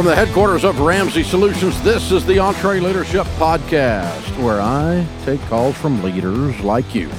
[0.00, 5.76] From the headquarters of Ramsey Solutions, this is the EntreLeadership Podcast, where I take calls
[5.76, 7.10] from leaders like you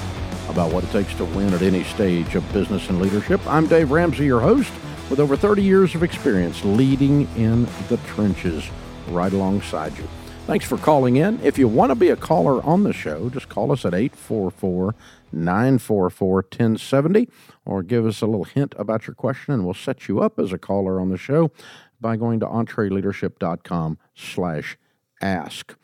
[0.50, 3.40] about what it takes to win at any stage of business and leadership.
[3.46, 4.74] I'm Dave Ramsey, your host,
[5.12, 8.68] with over 30 years of experience leading in the trenches
[9.10, 10.08] right alongside you.
[10.48, 11.40] Thanks for calling in.
[11.44, 14.96] If you want to be a caller on the show, just call us at 844
[15.32, 17.30] 944 1070
[17.64, 20.52] or give us a little hint about your question and we'll set you up as
[20.52, 21.52] a caller on the show
[22.02, 24.78] by going to entreleadership.com slash
[25.22, 25.76] ask.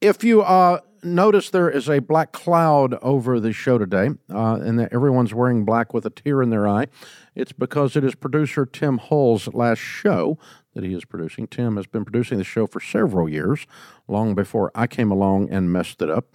[0.00, 4.78] If you uh, notice there is a black cloud over the show today uh, and
[4.78, 6.86] that everyone's wearing black with a tear in their eye,
[7.34, 10.38] it's because it is producer Tim Hull's last show
[10.74, 11.48] that he is producing.
[11.48, 13.66] Tim has been producing the show for several years,
[14.06, 16.26] long before I came along and messed it up.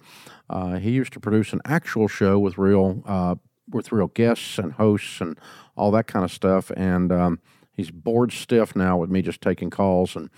[0.50, 3.36] Uh, he used to produce an actual show with real uh,
[3.70, 5.38] with real guests and hosts and
[5.76, 7.40] all that kind of stuff, and um,
[7.76, 10.30] he's bored stiff now with me just taking calls and.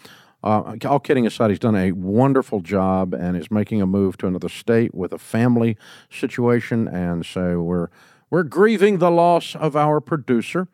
[0.44, 4.28] Uh, all kidding aside, he's done a wonderful job and is making a move to
[4.28, 5.76] another state with a family
[6.08, 7.88] situation, and so we're
[8.30, 10.68] we're grieving the loss of our producer,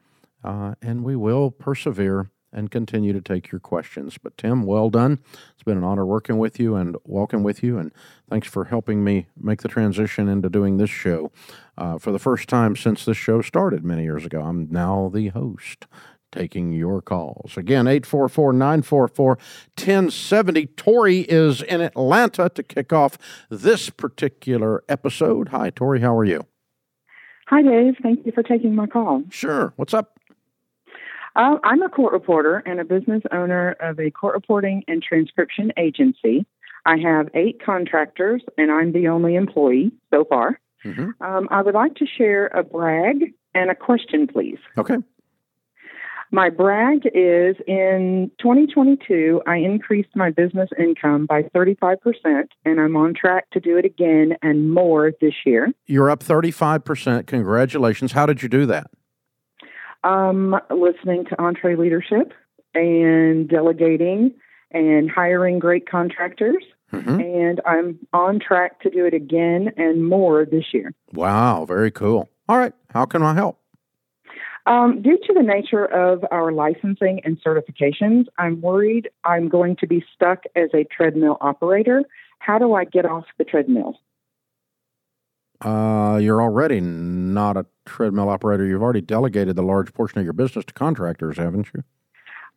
[0.44, 4.18] uh, and we will persevere and continue to take your questions.
[4.18, 5.20] But Tim, well done.
[5.54, 7.92] It's been an honor working with you and walking with you, and
[8.28, 11.32] thanks for helping me make the transition into doing this show
[11.78, 14.42] uh, for the first time since this show started many years ago.
[14.42, 15.86] I'm now the host.
[16.32, 17.58] Taking your calls.
[17.58, 20.66] Again, 844 944 1070.
[20.66, 23.18] Tori is in Atlanta to kick off
[23.50, 25.50] this particular episode.
[25.50, 26.00] Hi, Tori.
[26.00, 26.46] How are you?
[27.48, 27.96] Hi, Dave.
[28.02, 29.24] Thank you for taking my call.
[29.28, 29.74] Sure.
[29.76, 30.18] What's up?
[31.36, 35.70] Uh, I'm a court reporter and a business owner of a court reporting and transcription
[35.76, 36.46] agency.
[36.84, 40.58] I have eight contractors, and I'm the only employee so far.
[40.84, 41.22] Mm-hmm.
[41.22, 44.58] Um, I would like to share a brag and a question, please.
[44.76, 44.96] Okay.
[46.32, 51.96] My brag is in 2022, I increased my business income by 35%,
[52.64, 55.70] and I'm on track to do it again and more this year.
[55.86, 57.26] You're up 35%.
[57.26, 58.12] Congratulations.
[58.12, 58.90] How did you do that?
[60.04, 62.32] um, listening to EntreLeadership
[62.74, 64.32] and delegating
[64.70, 66.64] and hiring great contractors.
[66.92, 67.20] Mm-hmm.
[67.20, 70.92] And I'm on track to do it again and more this year.
[71.12, 72.28] Wow, very cool.
[72.48, 73.58] All right, how can I help?
[74.64, 79.86] Um, due to the nature of our licensing and certifications, I'm worried I'm going to
[79.86, 82.04] be stuck as a treadmill operator.
[82.38, 83.98] How do I get off the treadmill?
[85.60, 88.64] Uh, you're already not a treadmill operator.
[88.64, 91.82] You've already delegated the large portion of your business to contractors, haven't you?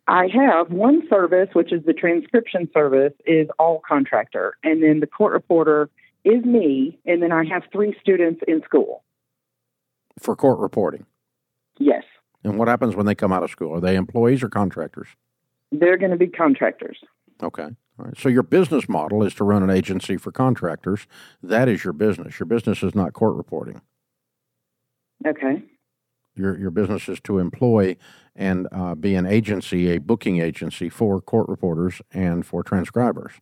[0.07, 5.07] I have one service, which is the transcription service, is all contractor, and then the
[5.07, 5.89] court reporter
[6.23, 9.03] is me, and then I have three students in school
[10.19, 11.05] for court reporting.
[11.79, 12.03] Yes.
[12.43, 13.73] And what happens when they come out of school?
[13.73, 15.07] Are they employees or contractors?
[15.71, 16.99] They're going to be contractors.
[17.41, 17.69] Okay.
[17.97, 18.17] All right.
[18.17, 21.07] So your business model is to run an agency for contractors.
[21.41, 22.39] That is your business.
[22.39, 23.81] Your business is not court reporting.
[25.25, 25.63] Okay.
[26.35, 27.95] Your your business is to employ
[28.35, 33.33] and uh, be an agency, a booking agency for court reporters and for transcribers,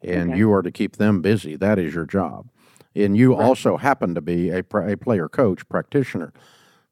[0.00, 0.38] and okay.
[0.38, 1.56] you are to keep them busy.
[1.56, 2.48] That is your job.
[2.94, 3.44] And you right.
[3.44, 6.32] also happen to be a, a player coach practitioner.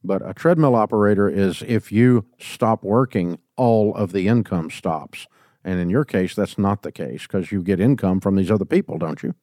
[0.04, 5.26] But a treadmill operator is if you stop working, all of the income stops.
[5.64, 8.66] And in your case, that's not the case because you get income from these other
[8.66, 9.34] people, don't you?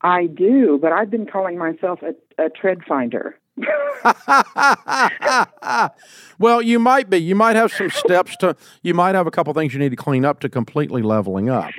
[0.00, 3.38] I do, but I've been calling myself a, a tread finder.
[6.38, 7.18] well, you might be.
[7.18, 8.56] You might have some steps to.
[8.82, 11.70] You might have a couple things you need to clean up to completely leveling up.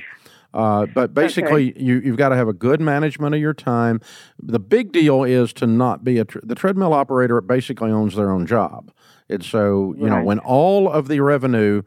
[0.55, 1.83] Uh, but basically, okay.
[1.83, 3.99] you, you've got to have a good management of your time.
[4.41, 6.25] The big deal is to not be a.
[6.43, 8.91] the treadmill operator basically owns their own job.
[9.29, 10.19] And so, you right.
[10.19, 11.81] know, when all of the revenue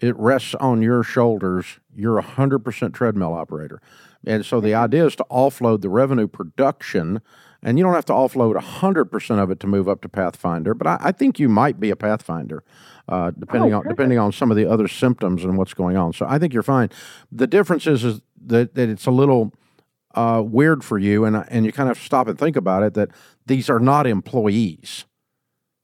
[0.00, 1.78] it rests on your shoulders.
[1.94, 3.80] You're a 100% treadmill operator.
[4.26, 7.20] And so the idea is to offload the revenue production,
[7.62, 10.86] and you don't have to offload 100% of it to move up to Pathfinder, but
[10.86, 12.62] I, I think you might be a Pathfinder.
[13.08, 16.12] Uh, depending oh, on depending on some of the other symptoms and what's going on,
[16.12, 16.90] so I think you're fine.
[17.32, 19.52] The difference is, is that, that it's a little
[20.14, 22.94] uh, weird for you, and and you kind of stop and think about it.
[22.94, 23.08] That
[23.46, 25.06] these are not employees;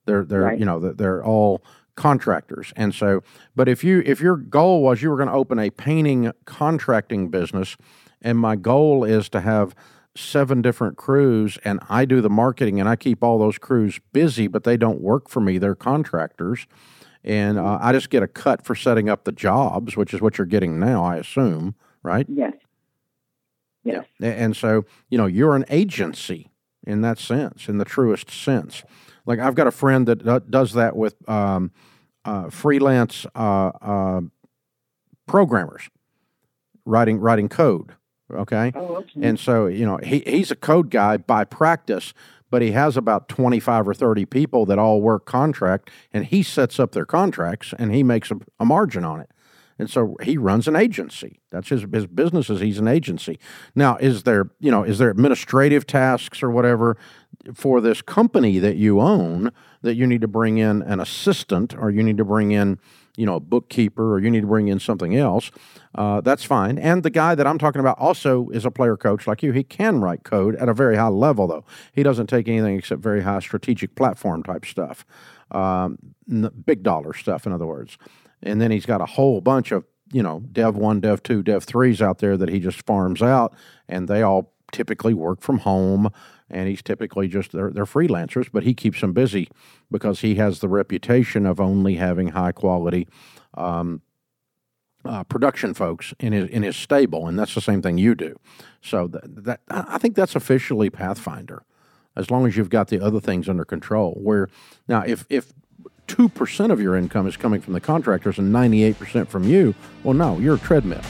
[0.04, 0.58] they're they're right.
[0.58, 1.64] you know they're all
[1.96, 2.72] contractors.
[2.76, 3.22] And so,
[3.56, 7.28] but if you if your goal was you were going to open a painting contracting
[7.28, 7.76] business,
[8.22, 9.74] and my goal is to have
[10.18, 14.46] seven different crews and I do the marketing and I keep all those crews busy,
[14.46, 15.58] but they don't work for me.
[15.58, 16.66] They're contractors.
[17.24, 20.38] And uh, I just get a cut for setting up the jobs, which is what
[20.38, 22.26] you're getting now, I assume, right?
[22.28, 22.54] Yes.
[23.82, 24.04] Yes.
[24.20, 24.30] Yeah.
[24.30, 26.50] And so, you know, you're an agency
[26.86, 28.84] in that sense, in the truest sense.
[29.26, 31.72] Like I've got a friend that does that with um,
[32.24, 34.20] uh, freelance uh, uh,
[35.26, 35.88] programmers
[36.84, 37.92] writing writing code.
[38.32, 38.72] Okay?
[38.74, 39.20] Oh, okay.
[39.22, 42.12] And so, you know, he, he's a code guy by practice,
[42.50, 46.80] but he has about 25 or 30 people that all work contract, and he sets
[46.80, 49.30] up their contracts and he makes a, a margin on it.
[49.78, 51.40] And so he runs an agency.
[51.50, 53.38] That's his his business is he's an agency.
[53.74, 56.96] Now, is there, you know, is there administrative tasks or whatever
[57.54, 59.52] for this company that you own
[59.82, 62.78] that you need to bring in an assistant or you need to bring in
[63.16, 65.50] you know, a bookkeeper or you need to bring in something else,
[65.94, 66.78] uh, that's fine.
[66.78, 69.52] And the guy that I'm talking about also is a player coach like you.
[69.52, 71.64] He can write code at a very high level, though.
[71.92, 75.04] He doesn't take anything except very high strategic platform type stuff,
[75.50, 75.98] um,
[76.64, 77.98] big dollar stuff, in other words.
[78.42, 81.64] And then he's got a whole bunch of, you know, Dev 1, Dev 2, Dev
[81.66, 83.54] 3s out there that he just farms out,
[83.88, 86.10] and they all typically work from home
[86.50, 89.48] and he's typically just they're, they're freelancers, but he keeps them busy
[89.90, 93.08] because he has the reputation of only having high quality
[93.54, 94.02] um,
[95.04, 98.36] uh, production folks in his in his stable, and that's the same thing you do.
[98.80, 101.62] So that, that I think that's officially Pathfinder,
[102.14, 104.18] as long as you've got the other things under control.
[104.22, 104.48] Where
[104.88, 105.52] now, if if
[106.06, 109.44] two percent of your income is coming from the contractors and ninety eight percent from
[109.44, 111.02] you, well, no, you're a treadmill.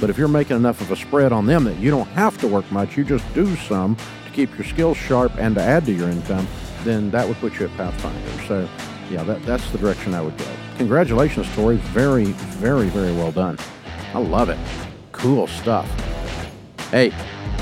[0.00, 2.48] But if you're making enough of a spread on them that you don't have to
[2.48, 3.96] work much, you just do some
[4.32, 6.46] keep your skills sharp and to add to your income,
[6.84, 8.46] then that would put you at Pathfinder.
[8.46, 8.68] So,
[9.10, 10.46] yeah, that, that's the direction I would go.
[10.78, 11.76] Congratulations, Tori.
[11.76, 13.58] Very, very, very well done.
[14.14, 14.58] I love it.
[15.12, 15.88] Cool stuff.
[16.90, 17.12] Hey,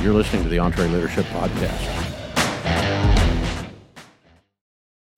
[0.02, 1.96] you're listening to the EntreLeadership Podcast.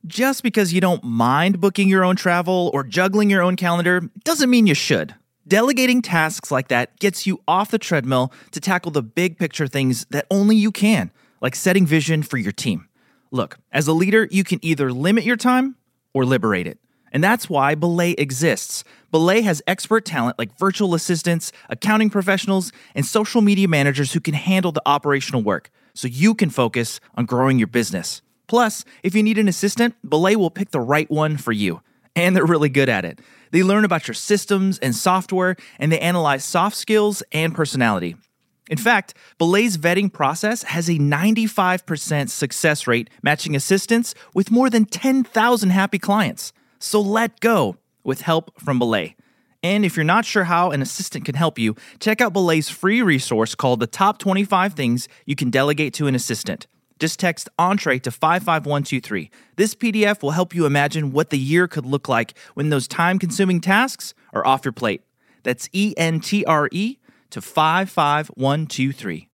[0.05, 4.51] Just because you don't mind booking your own travel or juggling your own calendar doesn't
[4.51, 5.15] mean you should.
[5.47, 10.05] Delegating tasks like that gets you off the treadmill to tackle the big picture things
[10.11, 11.11] that only you can
[11.43, 12.89] like setting vision for your team.
[13.31, 15.77] Look, as a leader, you can either limit your time
[16.15, 16.79] or liberate it.
[17.13, 18.85] And that's why Belay exists.
[19.11, 24.33] Belay has expert talent like virtual assistants, accounting professionals, and social media managers who can
[24.33, 28.23] handle the operational work so you can focus on growing your business.
[28.47, 31.83] Plus, if you need an assistant, Belay will pick the right one for you.
[32.17, 33.19] And they're really good at it.
[33.51, 38.17] They learn about your systems and software, and they analyze soft skills and personality.
[38.71, 44.85] In fact, Belay's vetting process has a 95% success rate, matching assistants with more than
[44.85, 46.53] 10,000 happy clients.
[46.79, 49.17] So let go with help from Belay.
[49.65, 53.01] And if you're not sure how an assistant can help you, check out Belay's free
[53.01, 56.67] resource called The Top 25 Things You Can Delegate to an Assistant.
[56.99, 59.31] Just text entre to 55123.
[59.57, 63.19] This PDF will help you imagine what the year could look like when those time
[63.19, 65.03] consuming tasks are off your plate.
[65.43, 66.99] That's E N T R E
[67.33, 69.29] to 55123.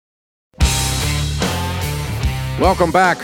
[2.59, 3.17] Welcome back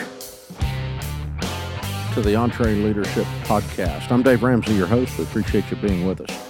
[2.13, 4.11] to the EntreLeadership Podcast.
[4.11, 5.17] I'm Dave Ramsey, your host.
[5.17, 6.47] We appreciate you being with us.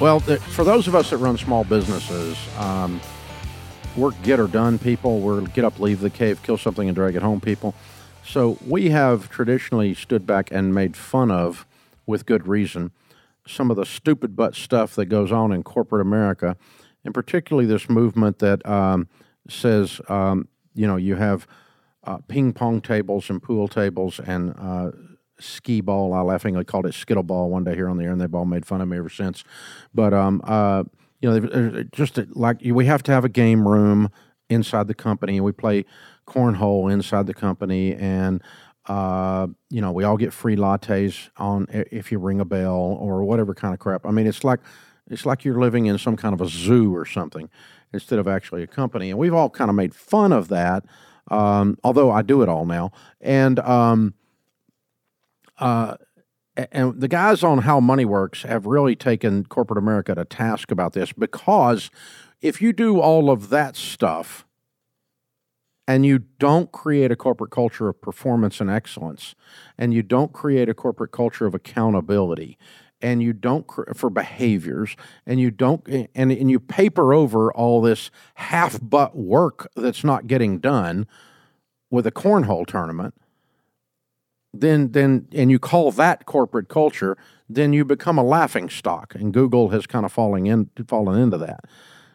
[0.00, 3.00] Well, for those of us that run small businesses, um,
[3.96, 5.20] we're get or done people.
[5.20, 7.74] We're get up, leave the cave, kill something, and drag it home people.
[8.24, 11.66] So we have traditionally stood back and made fun of,
[12.06, 12.92] with good reason,
[13.48, 16.56] some of the stupid butt stuff that goes on in corporate America,
[17.04, 19.08] and particularly this movement that um,
[19.48, 21.46] says, um, you know, you have
[22.04, 24.90] uh, ping pong tables and pool tables and uh,
[25.40, 26.14] skee ball.
[26.14, 28.44] I laughingly called it skittle ball one day here on the air, and they've all
[28.44, 29.44] made fun of me ever since.
[29.94, 30.84] But um, uh,
[31.20, 34.10] you know, just like we have to have a game room
[34.48, 35.84] inside the company, and we play
[36.26, 38.42] cornhole inside the company, and
[38.88, 43.22] uh, you know, we all get free lattes on if you ring a bell or
[43.22, 44.06] whatever kind of crap.
[44.06, 44.60] I mean, it's like
[45.10, 47.50] it's like you're living in some kind of a zoo or something
[47.92, 49.10] instead of actually a company.
[49.10, 50.84] And we've all kind of made fun of that,
[51.30, 52.92] um, although I do it all now.
[53.20, 54.14] And um,
[55.58, 55.96] uh,
[56.72, 60.92] and the guys on How Money Works have really taken corporate America to task about
[60.92, 61.90] this because
[62.40, 64.44] if you do all of that stuff
[65.88, 69.34] and you don't create a corporate culture of performance and excellence,
[69.78, 72.58] and you don't create a corporate culture of accountability,
[73.00, 73.66] and you don't
[73.96, 79.66] for behaviors, and you don't and, and you paper over all this half butt work
[79.74, 81.06] that's not getting done
[81.90, 83.14] with a cornhole tournament,
[84.52, 87.16] then then and you call that corporate culture,
[87.48, 91.38] then you become a laughing stock, and Google has kind of falling in fallen into
[91.38, 91.64] that.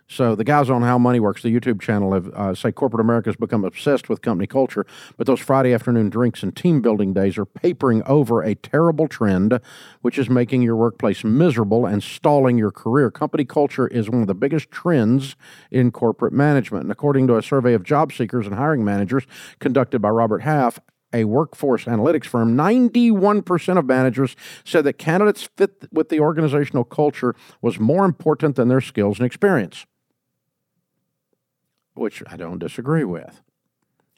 [0.08, 3.30] So the guys on How Money Works, the YouTube channel, have uh, say corporate America
[3.30, 4.86] has become obsessed with company culture,
[5.18, 9.60] but those Friday afternoon drinks and team building days are papering over a terrible trend,
[10.02, 13.10] which is making your workplace miserable and stalling your career.
[13.10, 15.36] Company culture is one of the biggest trends
[15.72, 19.26] in corporate management, and according to a survey of job seekers and hiring managers
[19.60, 20.80] conducted by Robert Half,
[21.14, 27.36] a workforce analytics firm, 91% of managers said that candidates fit with the organizational culture
[27.62, 29.86] was more important than their skills and experience,
[31.94, 33.42] which I don't disagree with.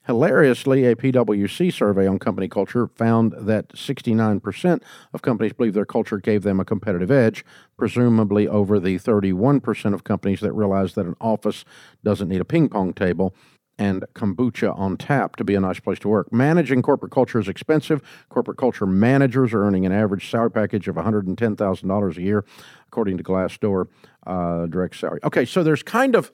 [0.05, 6.19] Hilariously, a PwC survey on company culture found that 69% of companies believe their culture
[6.19, 7.43] gave them a competitive edge,
[7.75, 11.65] presumably over the 31% of companies that realize that an office
[12.03, 13.33] doesn't need a ping pong table
[13.77, 16.31] and kombucha on tap to be a nice place to work.
[16.31, 18.01] Managing corporate culture is expensive.
[18.29, 22.45] Corporate culture managers are earning an average salary package of $110,000 a year,
[22.87, 23.87] according to Glassdoor
[24.27, 25.19] uh, direct salary.
[25.23, 26.31] Okay, so there's kind of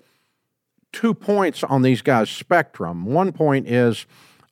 [0.92, 3.06] two points on these guys' spectrum.
[3.06, 4.06] One point is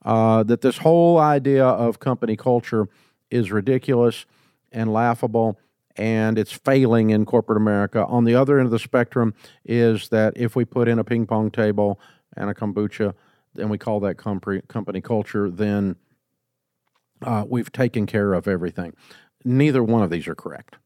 [0.04, 2.88] uh, that this whole idea of company culture
[3.30, 4.26] is ridiculous
[4.72, 5.60] and laughable
[5.96, 8.06] and it's failing in corporate America.
[8.06, 9.34] On the other end of the spectrum
[9.66, 12.00] is that if we put in a ping pong table
[12.38, 13.14] and a kombucha,
[13.58, 15.96] and we call that company, culture, then
[17.22, 18.94] uh, we've taken care of everything.
[19.44, 20.78] Neither one of these are correct.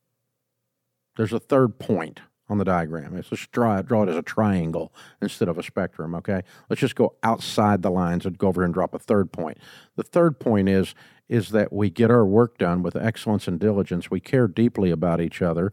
[1.18, 2.22] There's a third point
[2.54, 3.16] on the diagram.
[3.16, 6.44] Let's just draw it, draw it as a triangle instead of a spectrum, okay?
[6.70, 9.58] Let's just go outside the lines and go over and drop a third point.
[9.98, 10.96] The third point is
[11.30, 14.12] is that we get our work done with excellence and diligence.
[14.12, 15.72] We care deeply about each other,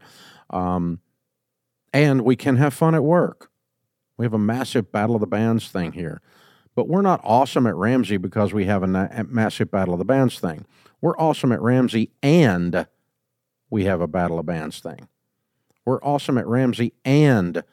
[0.49, 0.99] um,
[1.93, 3.51] and we can have fun at work.
[4.17, 6.21] We have a massive Battle of the Bands thing here.
[6.73, 9.99] But we're not awesome at Ramsey because we have a, na- a massive Battle of
[9.99, 10.65] the Bands thing.
[11.01, 12.87] We're awesome at Ramsey and
[13.69, 15.09] we have a Battle of Bands thing.
[15.85, 17.63] We're awesome at Ramsey and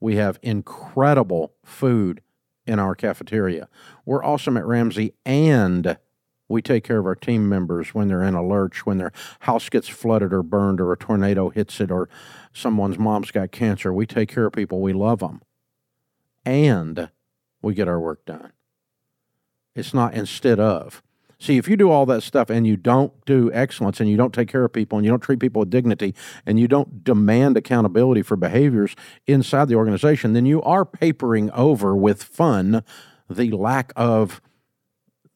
[0.00, 2.22] we have incredible food
[2.66, 3.68] in our cafeteria.
[4.04, 5.96] We're awesome at Ramsey and
[6.48, 9.68] we take care of our team members when they're in a lurch, when their house
[9.68, 12.08] gets flooded or burned or a tornado hits it or
[12.52, 13.92] someone's mom's got cancer.
[13.92, 14.80] We take care of people.
[14.80, 15.40] We love them
[16.44, 17.10] and
[17.62, 18.52] we get our work done.
[19.74, 21.02] It's not instead of.
[21.42, 24.32] See, if you do all that stuff and you don't do excellence and you don't
[24.32, 26.14] take care of people and you don't treat people with dignity
[26.46, 28.94] and you don't demand accountability for behaviors
[29.26, 32.84] inside the organization, then you are papering over with fun
[33.28, 34.40] the lack of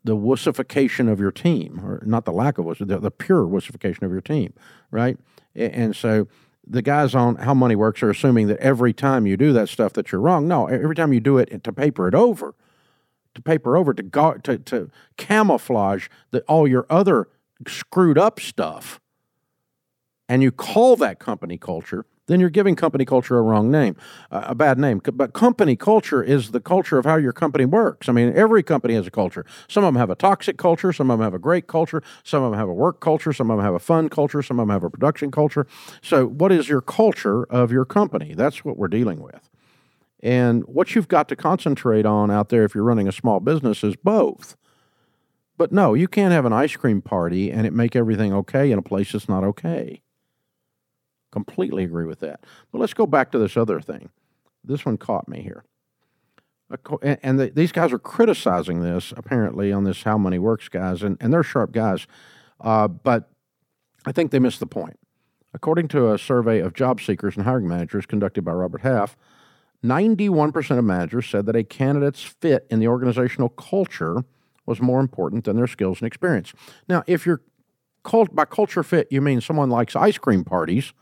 [0.05, 4.03] the wussification of your team, or not the lack of wuss, the, the pure wussification
[4.03, 4.53] of your team,
[4.93, 5.19] right?
[5.57, 6.29] And so
[6.65, 9.95] the guys on how money works are assuming that every time you do that stuff
[9.95, 10.47] that you're wrong.
[10.47, 12.55] No, every time you do it to paper it over,
[13.37, 17.28] to paper over to go, to, to camouflage that all your other
[17.69, 19.00] screwed up stuff,
[20.28, 23.95] and you call that company culture, then you're giving company culture a wrong name,
[24.33, 25.00] a bad name.
[25.12, 28.09] But company culture is the culture of how your company works.
[28.09, 29.47] I mean, every company has a culture.
[29.69, 32.43] Some of them have a toxic culture, some of them have a great culture, some
[32.43, 34.66] of them have a work culture, some of them have a fun culture, some of
[34.66, 35.69] them have a production culture.
[36.02, 38.35] So, what is your culture of your company?
[38.35, 39.49] That's what we're dealing with.
[40.21, 43.85] And what you've got to concentrate on out there if you're running a small business
[43.85, 44.57] is both.
[45.59, 48.79] But no, you can't have an ice cream party and it make everything okay in
[48.79, 50.03] a place that's not okay.
[51.33, 52.41] Completely agree with that.
[52.73, 54.11] But let's go back to this other thing.
[54.65, 55.65] This one caught me here.
[57.23, 61.33] And these guys are criticizing this apparently on this How Money Works guys, and, and
[61.33, 62.09] they're sharp guys.
[62.61, 63.31] Uh, but
[64.05, 64.99] I think they missed the point.
[65.55, 69.17] According to a survey of job seekers and hiring managers conducted by Robert Half,
[69.85, 74.25] 91% of managers said that a candidate's fit in the organizational culture
[74.64, 76.52] was more important than their skills and experience.
[76.88, 77.42] Now, if you're
[78.33, 80.92] by culture fit, you mean someone likes ice cream parties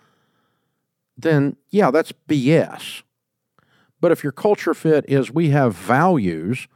[1.17, 3.03] then yeah, that's BS.
[4.01, 6.69] But if your culture fit is we have values,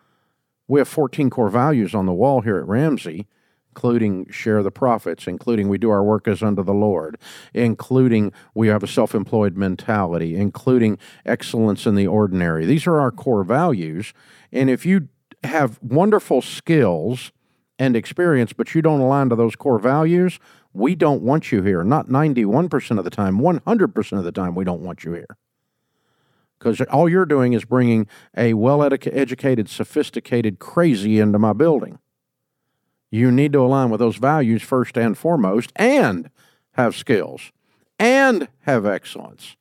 [0.66, 3.26] we have 14 core values on the wall here at Ramsey,
[3.78, 7.16] including share the profits, including we do our work as unto the Lord,
[7.54, 12.66] including we have a self employed mentality, including excellence in the ordinary.
[12.66, 14.12] These are our core values.
[14.50, 15.08] And if you
[15.44, 17.30] have wonderful skills
[17.78, 20.40] and experience, but you don't align to those core values,
[20.72, 21.84] we don't want you here.
[21.84, 25.36] Not 91% of the time, 100% of the time, we don't want you here.
[26.58, 32.00] Because all you're doing is bringing a well educated, sophisticated crazy into my building.
[33.10, 36.30] You need to align with those values first and foremost and
[36.72, 37.52] have skills
[37.98, 39.56] and have excellence.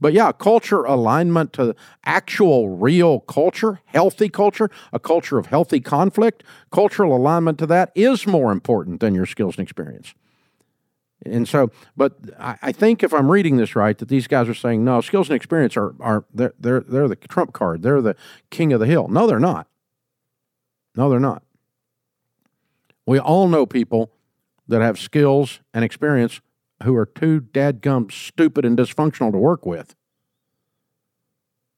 [0.00, 1.74] But yeah, culture alignment to
[2.04, 8.26] actual real culture, healthy culture, a culture of healthy conflict, cultural alignment to that is
[8.26, 10.14] more important than your skills and experience.
[11.26, 14.82] And so, but I, think if I'm reading this right, that these guys are saying
[14.82, 17.82] no, skills and experience are are they're they're they're the trump card.
[17.82, 18.16] They're the
[18.48, 19.06] king of the hill.
[19.08, 19.66] No, they're not.
[20.96, 21.42] No, they're not.
[23.10, 24.12] We all know people
[24.68, 26.40] that have skills and experience
[26.84, 29.96] who are too dadgum stupid and dysfunctional to work with.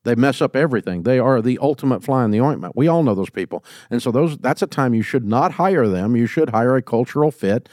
[0.04, 1.04] They mess up everything.
[1.04, 2.76] They are the ultimate fly in the ointment.
[2.76, 3.64] We all know those people.
[3.88, 6.16] And so those that's a time you should not hire them.
[6.16, 7.66] You should hire a cultural fit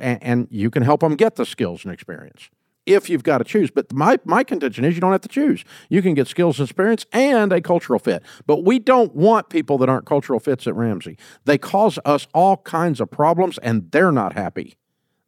[0.00, 2.48] and, and you can help them get the skills and experience
[2.86, 3.70] if you've got to choose.
[3.70, 5.64] But my, my contention is you don't have to choose.
[5.88, 8.22] You can get skills and experience and a cultural fit.
[8.46, 11.18] But we don't want people that aren't cultural fits at Ramsey.
[11.44, 14.76] They cause us all kinds of problems and they're not happy.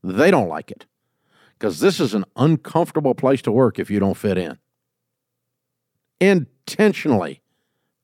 [0.02, 0.86] They don't like it
[1.58, 4.58] because this is an uncomfortable place to work if you don't fit in
[6.22, 7.42] intentionally.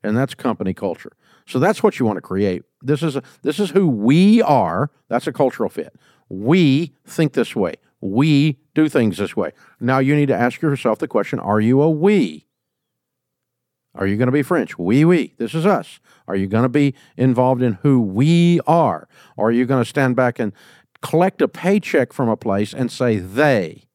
[0.02, 1.12] And that's company culture.
[1.47, 2.62] So that's what you want to create.
[2.83, 4.90] This is a, this is who we are.
[5.09, 5.95] That's a cultural fit.
[6.28, 7.75] We think this way.
[8.00, 9.52] We do things this way.
[9.81, 12.47] Now you need to ask yourself the question Are you a we?
[13.95, 14.78] Are you going to be French?
[14.78, 15.35] We, we.
[15.38, 15.99] This is us.
[16.28, 19.09] Are you going to be involved in who we are?
[19.37, 20.52] Or are you going to stand back and
[21.02, 23.88] collect a paycheck from a place and say they?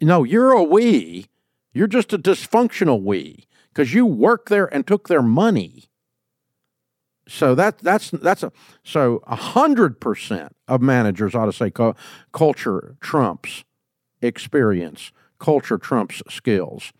[0.00, 1.26] No, you're a we.
[1.72, 5.89] You're just a dysfunctional we because you work there and took their money.
[7.30, 8.50] So that that's that's a
[8.82, 11.72] so hundred percent of managers ought to say
[12.32, 13.62] culture trumps
[14.20, 16.92] experience, culture trumps skills.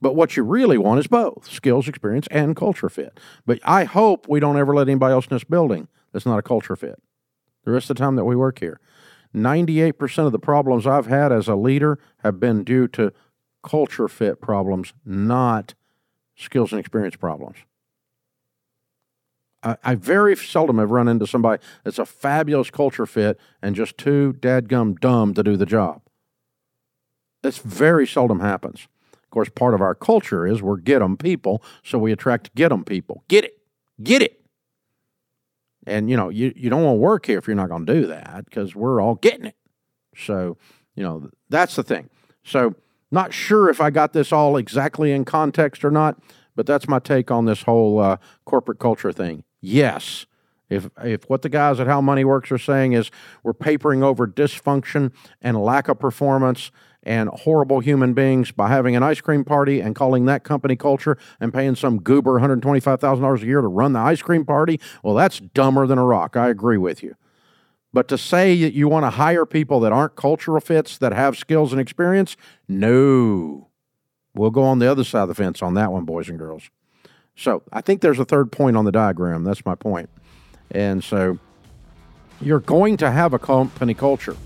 [0.00, 3.18] But what you really want is both skills, experience, and culture fit.
[3.44, 6.42] But I hope we don't ever let anybody else in this building that's not a
[6.42, 7.02] culture fit.
[7.64, 8.80] The rest of the time that we work here,
[9.34, 13.12] 98% of the problems I've had as a leader have been due to
[13.64, 15.74] culture fit problems, not
[16.36, 17.58] skills and experience problems.
[19.62, 23.96] I, I very seldom have run into somebody that's a fabulous culture fit and just
[23.98, 26.02] too dadgum dumb to do the job.
[27.42, 28.86] This very seldom happens.
[29.12, 32.70] Of course, part of our culture is we're get 'em people, so we attract get
[32.70, 33.24] 'em people.
[33.28, 33.58] Get it,
[34.02, 34.40] get it.
[35.86, 37.94] And you know, you, you don't want to work here if you're not going to
[37.94, 39.56] do that because we're all getting it.
[40.16, 40.58] So,
[40.94, 42.10] you know, that's the thing.
[42.44, 42.74] So,
[43.10, 46.18] not sure if I got this all exactly in context or not,
[46.54, 49.44] but that's my take on this whole uh, corporate culture thing.
[49.62, 50.26] Yes.
[50.68, 53.10] If, if what the guys at How Money Works are saying is
[53.42, 56.70] we're papering over dysfunction and lack of performance
[57.02, 61.18] and horrible human beings by having an ice cream party and calling that company culture
[61.40, 65.40] and paying some goober $125,000 a year to run the ice cream party, well, that's
[65.40, 66.36] dumber than a rock.
[66.36, 67.16] I agree with you.
[67.92, 71.36] But to say that you want to hire people that aren't cultural fits, that have
[71.36, 73.68] skills and experience, no.
[74.34, 76.70] We'll go on the other side of the fence on that one, boys and girls.
[77.36, 79.44] So I think there's a third point on the diagram.
[79.44, 80.08] That's my point.
[80.70, 81.38] And so
[82.40, 84.36] you're going to have a company culture.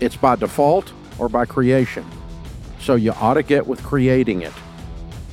[0.00, 2.04] It's by default or by creation.
[2.80, 4.52] So you ought to get with creating it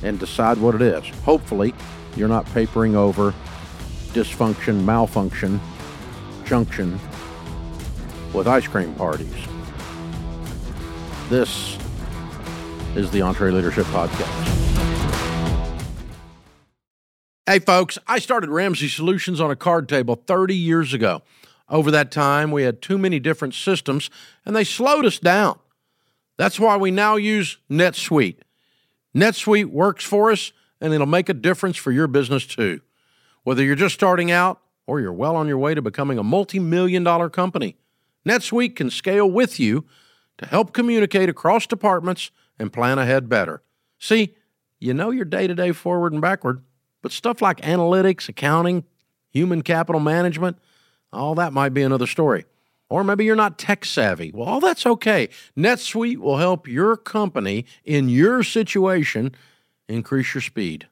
[0.02, 1.08] and decide what it is.
[1.20, 1.74] Hopefully,
[2.16, 3.34] you're not papering over
[4.12, 5.60] dysfunction, malfunction,
[6.44, 6.98] junction
[8.32, 9.34] with ice cream parties.
[11.28, 11.78] This
[12.96, 14.73] is the EntreLeadership Podcast.
[17.46, 21.20] Hey, folks, I started Ramsey Solutions on a card table 30 years ago.
[21.68, 24.08] Over that time, we had too many different systems
[24.46, 25.58] and they slowed us down.
[26.38, 28.38] That's why we now use NetSuite.
[29.14, 32.80] NetSuite works for us and it'll make a difference for your business too.
[33.42, 36.58] Whether you're just starting out or you're well on your way to becoming a multi
[36.58, 37.76] million dollar company,
[38.26, 39.84] NetSuite can scale with you
[40.38, 43.62] to help communicate across departments and plan ahead better.
[43.98, 44.34] See,
[44.78, 46.62] you know your day to day forward and backward
[47.04, 48.82] but stuff like analytics, accounting,
[49.28, 50.56] human capital management,
[51.12, 52.46] all that might be another story.
[52.88, 54.32] Or maybe you're not tech savvy.
[54.32, 55.28] Well, all that's okay.
[55.54, 59.34] NetSuite will help your company in your situation
[59.86, 60.88] increase your speed.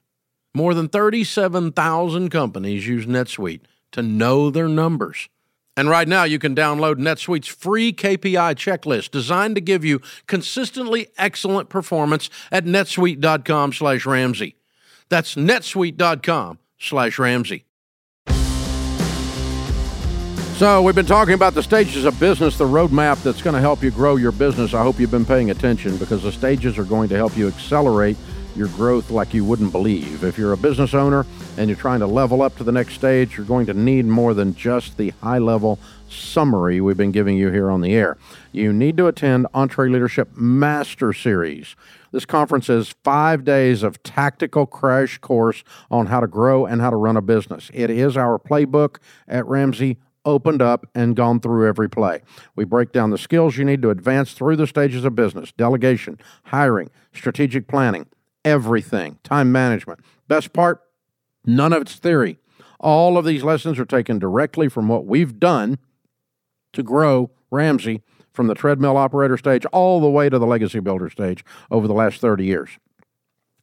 [0.53, 3.61] More than 37,000 companies use NetSuite
[3.93, 5.29] to know their numbers.
[5.75, 11.07] And right now, you can download NetSuite's free KPI checklist designed to give you consistently
[11.17, 14.57] excellent performance at netsuite.com slash Ramsey.
[15.09, 17.65] That's netsuite.com slash Ramsey.
[20.57, 23.81] So, we've been talking about the stages of business, the roadmap that's going to help
[23.81, 24.73] you grow your business.
[24.73, 28.17] I hope you've been paying attention because the stages are going to help you accelerate
[28.55, 30.23] your growth like you wouldn't believe.
[30.23, 31.25] If you're a business owner
[31.57, 34.33] and you're trying to level up to the next stage, you're going to need more
[34.33, 38.17] than just the high level summary we've been giving you here on the air.
[38.51, 41.75] You need to attend EntreLeadership Master Series.
[42.13, 46.91] This conference is five days of tactical crash course on how to grow and how
[46.91, 47.71] to run a business.
[47.73, 48.97] It is our playbook
[49.27, 52.21] at Ramsey opened up and gone through every play.
[52.55, 56.19] We break down the skills you need to advance through the stages of business delegation,
[56.45, 58.05] hiring, strategic planning,
[58.45, 59.99] everything, time management.
[60.27, 60.81] Best part,
[61.45, 62.37] none of it's theory.
[62.79, 65.79] All of these lessons are taken directly from what we've done
[66.73, 71.09] to grow Ramsey from the treadmill operator stage all the way to the legacy builder
[71.09, 72.69] stage over the last 30 years.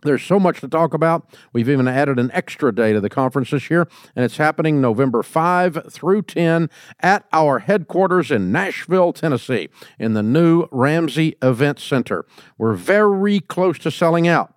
[0.03, 1.29] There's so much to talk about.
[1.53, 5.23] We've even added an extra day to the conference this year, and it's happening November
[5.23, 12.25] 5 through 10 at our headquarters in Nashville, Tennessee, in the new Ramsey Event Center.
[12.57, 14.55] We're very close to selling out.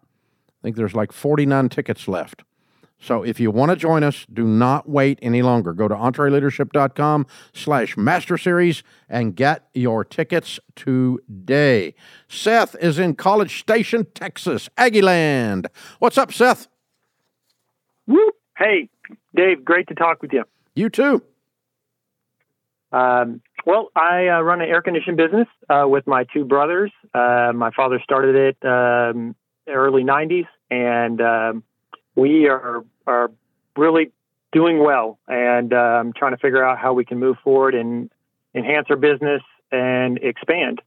[0.47, 2.43] I think there's like 49 tickets left.
[3.03, 5.73] So if you want to join us, do not wait any longer.
[5.73, 11.95] Go to entreleadership.com slash master series and get your tickets today.
[12.29, 15.65] Seth is in College Station, Texas, Aggieland.
[15.99, 16.67] What's up, Seth?
[18.57, 18.89] Hey,
[19.35, 20.45] Dave, great to talk with you.
[20.73, 21.21] You too.
[22.93, 26.91] Um, well, I uh, run an air conditioning business uh, with my two brothers.
[27.13, 29.35] Uh, my father started it um,
[29.67, 31.63] early 90s, and um,
[32.15, 33.31] we are are
[33.75, 34.11] really
[34.51, 38.09] doing well and um, trying to figure out how we can move forward and
[38.53, 40.81] enhance our business and expand,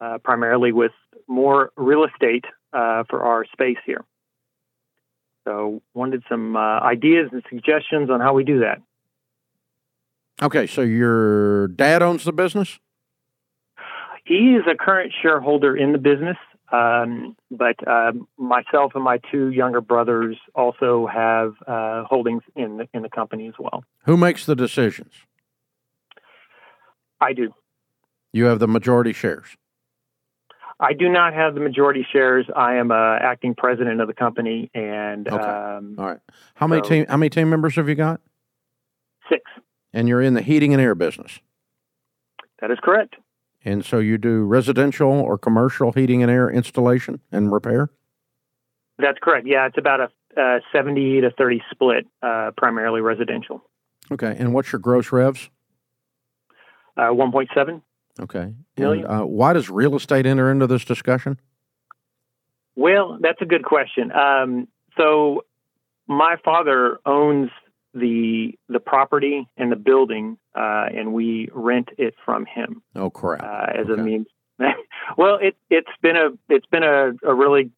[0.00, 0.92] uh, primarily with
[1.26, 4.04] more real estate uh, for our space here.
[5.44, 8.82] So, wanted some uh, ideas and suggestions on how we do that.
[10.40, 12.78] Okay, so your dad owns the business?
[14.24, 16.36] He is a current shareholder in the business.
[16.70, 22.88] Um, but uh, myself and my two younger brothers also have uh, holdings in the,
[22.92, 23.84] in the company as well.
[24.04, 25.14] Who makes the decisions?
[27.20, 27.54] I do.
[28.32, 29.56] You have the majority shares.
[30.80, 32.46] I do not have the majority shares.
[32.54, 35.44] I am a acting president of the company, and okay.
[35.44, 36.20] um, all right.
[36.54, 38.20] How many so, team How many team members have you got?
[39.28, 39.42] Six.
[39.92, 41.40] And you're in the heating and air business.
[42.60, 43.16] That is correct.
[43.68, 47.90] And so you do residential or commercial heating and air installation and repair?
[48.98, 49.46] That's correct.
[49.46, 53.62] Yeah, it's about a uh, 70 to 30 split, uh, primarily residential.
[54.10, 54.34] Okay.
[54.38, 55.50] And what's your gross revs?
[56.96, 57.82] Uh, 1.7.
[58.20, 58.54] Okay.
[58.78, 59.04] Million.
[59.04, 61.38] And uh, why does real estate enter into this discussion?
[62.74, 64.12] Well, that's a good question.
[64.12, 65.42] Um, so,
[66.06, 67.50] my father owns
[67.94, 72.82] the the property and the building, uh, and we rent it from him.
[72.94, 73.44] Oh correct.
[73.44, 74.00] Uh, as okay.
[74.00, 74.26] a means.
[75.16, 77.70] well, it it's been a it's been a, a really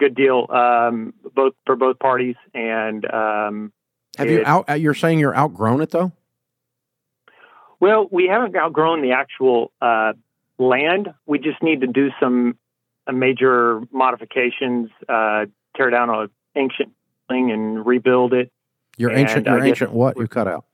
[0.00, 2.34] good deal um, both for both parties.
[2.52, 3.72] And um,
[4.16, 4.68] have it, you out?
[4.68, 6.10] Uh, you're saying you're outgrown it though?
[7.78, 10.14] Well, we haven't outgrown the actual uh,
[10.58, 11.14] land.
[11.26, 12.58] We just need to do some
[13.06, 16.92] uh, major modifications, uh, tear down an ancient
[17.28, 18.50] thing and rebuild it.
[19.00, 20.66] Your ancient, your ancient what you cut out?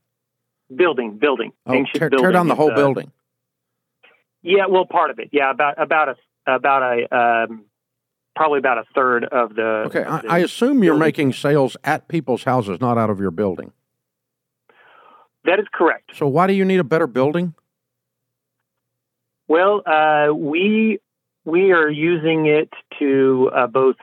[0.74, 1.52] Building, building.
[1.64, 2.24] Oh, ancient tear, building.
[2.24, 3.12] tear down the whole uh, building.
[4.42, 5.28] Yeah, well, part of it.
[5.30, 7.66] Yeah, about about a about a um,
[8.34, 9.62] probably about a third of the.
[9.62, 13.20] Okay, of the I, I, assume you're making sales at people's houses, not out of
[13.20, 13.70] your building.
[15.44, 16.16] That is correct.
[16.16, 17.54] So why do you need a better building?
[19.46, 20.98] Well, uh, we
[21.44, 23.96] we are using it to uh, both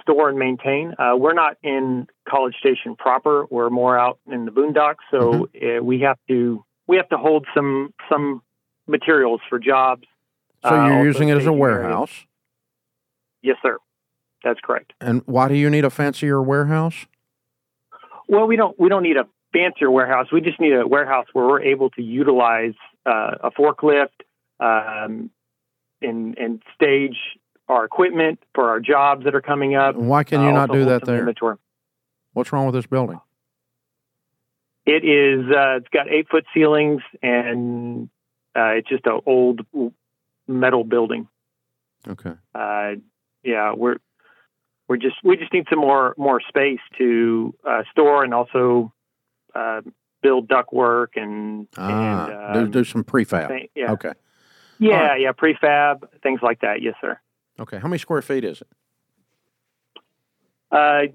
[0.00, 0.94] store and maintain.
[0.98, 3.46] Uh, we're not in College Station proper.
[3.50, 5.78] We're more out in the boondocks, so mm-hmm.
[5.78, 8.42] uh, we have to we have to hold some some
[8.86, 10.04] materials for jobs.
[10.64, 12.10] So you're uh, using it as a warehouse.
[12.10, 12.26] Areas.
[13.42, 13.78] Yes, sir.
[14.42, 14.92] That's correct.
[15.00, 17.06] And why do you need a fancier warehouse?
[18.28, 20.26] Well, we don't we don't need a fancier warehouse.
[20.32, 24.08] We just need a warehouse where we're able to utilize uh, a forklift
[24.60, 25.30] um,
[26.02, 27.16] and and stage
[27.68, 29.96] our equipment for our jobs that are coming up.
[29.96, 31.20] Why can you uh, not do that there?
[31.20, 31.56] Inventory.
[32.36, 33.18] What's wrong with this building?
[34.84, 35.46] It is.
[35.50, 38.10] Uh, it's got eight foot ceilings, and
[38.54, 39.62] uh, it's just an old
[40.46, 41.28] metal building.
[42.06, 42.34] Okay.
[42.54, 42.96] Uh,
[43.42, 43.96] yeah, we're
[44.86, 48.92] we're just we just need some more more space to uh, store and also
[49.54, 49.80] uh,
[50.20, 53.70] build ductwork and, ah, and um, do, do some prefab.
[53.74, 53.92] yeah.
[53.92, 54.12] Okay.
[54.78, 55.20] Yeah, right.
[55.22, 56.82] yeah, prefab things like that.
[56.82, 57.18] Yes, sir.
[57.58, 57.78] Okay.
[57.78, 58.68] How many square feet is it?
[60.70, 61.14] Uh,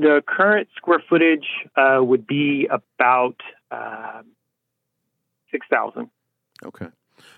[0.00, 3.36] the current square footage uh, would be about
[3.70, 4.22] uh,
[5.50, 6.10] 6,000.
[6.64, 6.86] Okay.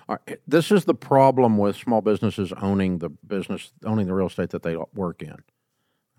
[0.08, 0.38] All right.
[0.46, 4.62] This is the problem with small businesses owning the business, owning the real estate that
[4.62, 5.36] they work in.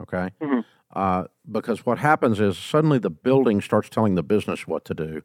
[0.02, 0.32] Okay.
[0.42, 0.60] Mm-hmm.
[0.92, 5.24] Uh, because what happens is suddenly the building starts telling the business what to do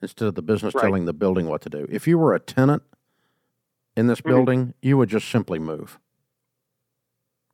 [0.00, 0.82] instead of the business right.
[0.82, 1.86] telling the building what to do.
[1.90, 2.82] If you were a tenant
[3.96, 4.28] in this mm-hmm.
[4.28, 5.98] building, you would just simply move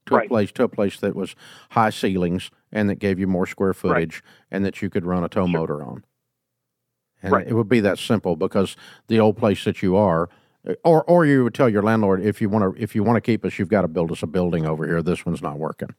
[0.06, 0.26] to right.
[0.26, 1.34] a place to a place that was
[1.70, 4.32] high ceilings and that gave you more square footage right.
[4.50, 5.58] and that you could run a tow sure.
[5.58, 6.04] motor on.
[7.22, 7.46] And right.
[7.46, 8.76] it would be that simple because
[9.08, 10.28] the old place that you are,
[10.68, 13.16] uh, or or you would tell your landlord if you want to if you want
[13.16, 15.02] to keep us, you've got to build us a building over here.
[15.02, 15.94] This one's not working.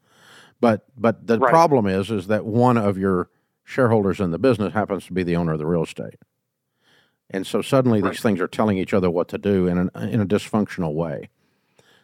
[0.60, 3.30] But but the problem is is that one of your
[3.64, 6.16] shareholders in the business happens to be the owner of the real estate.
[7.32, 10.22] And so suddenly these things are telling each other what to do in an, in
[10.22, 11.30] a dysfunctional way.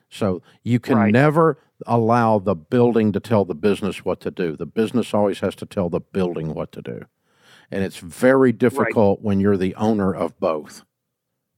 [0.10, 4.56] So you can never allow the building to tell the business what to do.
[4.56, 7.06] The business always has to tell the building what to do.
[7.70, 9.26] And it's very difficult right.
[9.26, 10.84] when you're the owner of both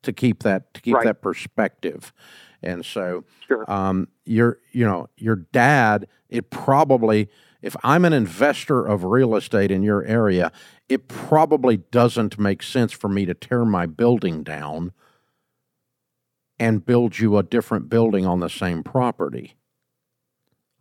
[0.04, 1.06] to keep that to keep right.
[1.06, 2.14] that perspective.
[2.62, 3.70] And so sure.
[3.70, 7.30] um, your you know, your dad, it probably
[7.62, 10.52] if I'm an investor of real estate in your area,
[10.90, 14.92] it probably doesn't make sense for me to tear my building down
[16.60, 19.56] and build you a different building on the same property.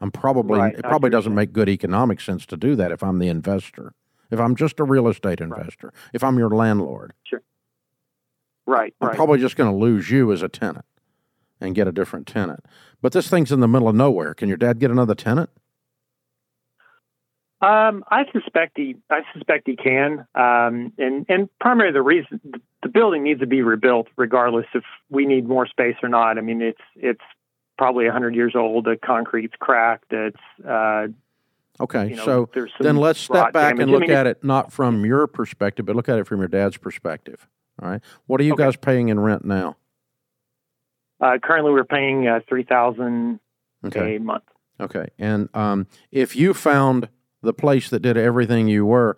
[0.02, 3.20] I'm probably right, it probably doesn't make good economic sense to do that if I'm
[3.20, 3.94] the investor.
[4.32, 6.10] If I'm just a real estate investor, right.
[6.12, 7.12] if I'm your landlord.
[7.22, 7.40] Sure.
[8.66, 8.92] Right.
[9.00, 9.16] I'm right.
[9.16, 10.84] probably just going to lose you as a tenant
[11.60, 12.64] and get a different tenant.
[13.00, 14.34] But this thing's in the middle of nowhere.
[14.34, 15.50] Can your dad get another tenant?
[17.60, 22.40] Um, I suspect he, I suspect he can, um, and and primarily the reason
[22.82, 26.38] the building needs to be rebuilt, regardless if we need more space or not.
[26.38, 27.20] I mean, it's it's
[27.82, 28.84] probably hundred years old.
[28.84, 30.12] The concrete's cracked.
[30.12, 31.08] It's uh,
[31.80, 32.10] okay.
[32.10, 33.82] You know, so then let's step back damage.
[33.82, 36.38] and look I mean, at it not from your perspective, but look at it from
[36.38, 37.48] your dad's perspective.
[37.82, 38.62] All right, what are you okay.
[38.62, 39.76] guys paying in rent now?
[41.20, 43.40] Uh, currently, we're paying uh, three thousand
[43.84, 44.14] okay.
[44.14, 44.44] a month.
[44.78, 47.08] Okay, and um, if you found
[47.42, 49.16] the place that did everything you were,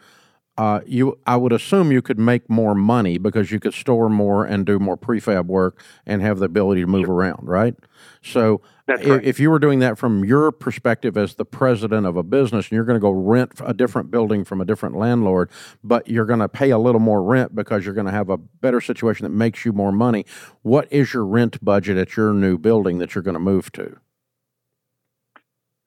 [0.56, 4.44] uh, you I would assume you could make more money because you could store more
[4.44, 7.14] and do more prefab work and have the ability to move sure.
[7.14, 7.74] around, right?
[8.22, 12.22] So if, if, you were doing that from your perspective as the president of a
[12.22, 15.50] business and you're going to go rent a different building from a different landlord,
[15.82, 18.36] but you're going to pay a little more rent because you're going to have a
[18.36, 20.24] better situation that makes you more money,
[20.62, 23.98] what is your rent budget at your new building that you're going to move to?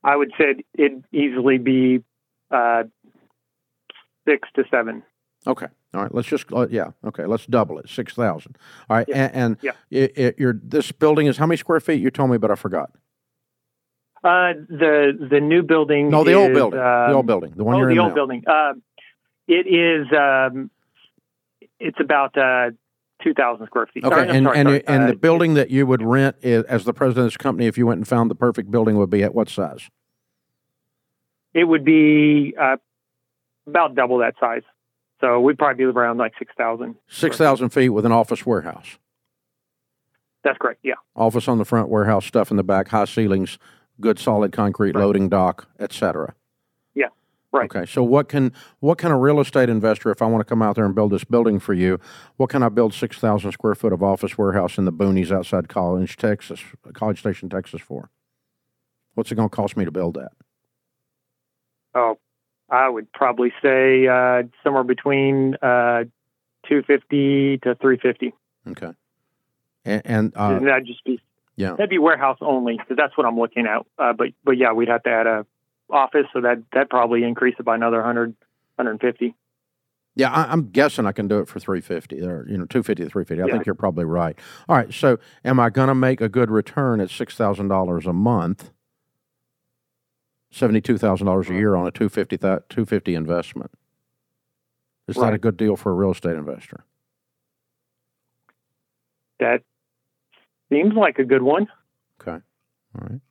[0.03, 2.03] I would say it'd easily be
[2.49, 2.83] uh,
[4.27, 5.03] six to seven.
[5.45, 5.67] Okay.
[5.93, 6.13] All right.
[6.13, 6.91] Let's just uh, yeah.
[7.05, 7.25] Okay.
[7.25, 7.89] Let's double it.
[7.89, 8.57] Six thousand.
[8.89, 9.07] All right.
[9.07, 9.25] Yeah.
[9.25, 9.71] And, and yeah.
[9.89, 12.01] It, it, your this building is how many square feet?
[12.01, 12.91] You told me, but I forgot.
[14.23, 16.09] Uh, the the new building.
[16.09, 16.79] No, the is, old building.
[16.79, 17.53] Um, the old building.
[17.55, 18.15] The one oh, you're the in old now.
[18.15, 18.43] building.
[18.47, 18.73] Uh,
[19.47, 20.07] it is.
[20.11, 20.69] Um,
[21.79, 22.71] it's about uh,
[23.23, 24.03] two thousand square feet.
[24.03, 24.83] Okay, sorry, and sorry, and, sorry.
[24.87, 27.67] and uh, the building that you would rent is, as the president of this company,
[27.67, 29.87] if you went and found the perfect building, would be at what size?
[31.53, 32.77] It would be uh,
[33.67, 34.63] about double that size.
[35.21, 36.95] So we'd probably be around like 6,000.
[37.07, 38.97] 6,000 feet with an office warehouse.
[40.43, 40.93] That's correct, yeah.
[41.15, 43.57] Office on the front, warehouse stuff in the back, high ceilings,
[43.99, 45.01] good solid concrete right.
[45.01, 46.35] loading dock, etc.
[46.93, 47.07] Yeah,
[47.51, 47.65] right.
[47.65, 50.61] Okay, so what can what kind of real estate investor, if I want to come
[50.61, 51.99] out there and build this building for you,
[52.37, 56.15] what can I build 6,000 square foot of office warehouse in the boonies outside College,
[56.15, 56.61] Texas,
[56.93, 58.09] College Station, Texas for?
[59.15, 60.31] What's it going to cost me to build that?
[61.95, 62.19] Oh,
[62.69, 66.03] I would probably say uh, somewhere between uh,
[66.67, 68.33] 250 to 350.
[68.67, 68.91] Okay.
[69.85, 71.21] And, and, uh, and that'd just be
[71.57, 73.85] yeah, that'd be warehouse only because that's what I'm looking at.
[73.97, 75.45] Uh, but but yeah, we'd have to add a
[75.89, 78.29] office, so that that probably increase it by another 100,
[78.75, 79.33] 150.
[80.15, 83.09] Yeah, I, am guessing I can do it for 350 or you know 250 to
[83.09, 83.41] 350.
[83.41, 83.53] I yeah.
[83.53, 84.37] think you're probably right.
[84.69, 88.05] All right, so am I going to make a good return at six thousand dollars
[88.05, 88.71] a month?
[90.51, 93.71] Seventy-two thousand dollars a year on a 250, 250 investment.
[95.07, 95.27] Is right.
[95.27, 96.83] that a good deal for a real estate investor?
[99.39, 99.61] That
[100.69, 101.67] seems like a good one.
[102.21, 102.43] Okay,
[102.95, 103.21] all right.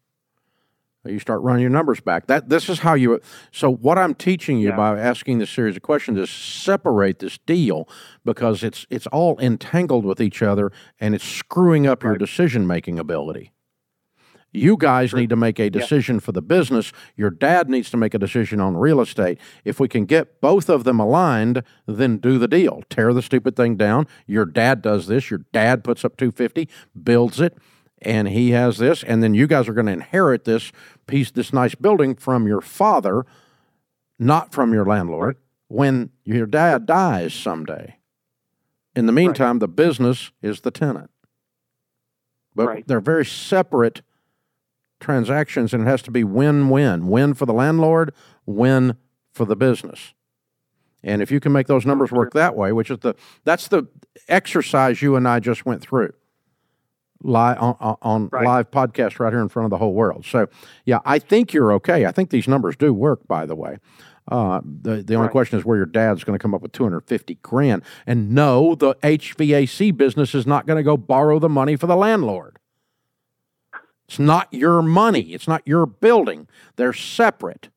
[1.12, 2.26] You start running your numbers back.
[2.26, 3.20] That this is how you.
[3.52, 4.76] So what I'm teaching you yeah.
[4.76, 7.88] by asking this series of questions is separate this deal
[8.24, 12.11] because it's it's all entangled with each other and it's screwing up right.
[12.11, 13.52] your decision making ability.
[14.52, 16.20] You guys need to make a decision yeah.
[16.20, 16.92] for the business.
[17.14, 19.38] Your dad needs to make a decision on real estate.
[19.64, 22.82] If we can get both of them aligned, then do the deal.
[22.88, 24.06] Tear the stupid thing down.
[24.26, 25.30] Your dad does this.
[25.30, 26.68] Your dad puts up 250,
[27.02, 27.59] builds it,
[28.00, 29.02] and he has this.
[29.02, 30.72] And then you guys are going to inherit this
[31.06, 33.26] piece, this nice building from your father,
[34.18, 35.37] not from your landlord,
[35.68, 37.96] when your dad dies someday.
[38.94, 39.61] In the meantime, right.
[39.61, 41.11] the business is the tenant.
[42.54, 42.88] But right.
[42.88, 44.00] they're very separate
[45.00, 47.09] transactions and it has to be win-win.
[47.09, 48.12] Win for the landlord,
[48.44, 48.96] win
[49.32, 50.14] for the business.
[51.02, 53.87] And if you can make those numbers work that way, which is the that's the
[54.28, 56.12] exercise you and I just went through
[57.22, 58.44] live on, on right.
[58.44, 60.24] live podcast right here in front of the whole world.
[60.24, 60.48] So,
[60.85, 62.06] yeah, I think you're okay.
[62.06, 63.26] I think these numbers do work.
[63.26, 63.78] By the way,
[64.28, 65.32] uh, the the only right.
[65.32, 67.82] question is where your dad's going to come up with 250 grand.
[68.06, 71.96] And no, the HVAC business is not going to go borrow the money for the
[71.96, 72.59] landlord.
[74.09, 75.33] It's not your money.
[75.33, 76.49] It's not your building.
[76.77, 77.71] They're separate.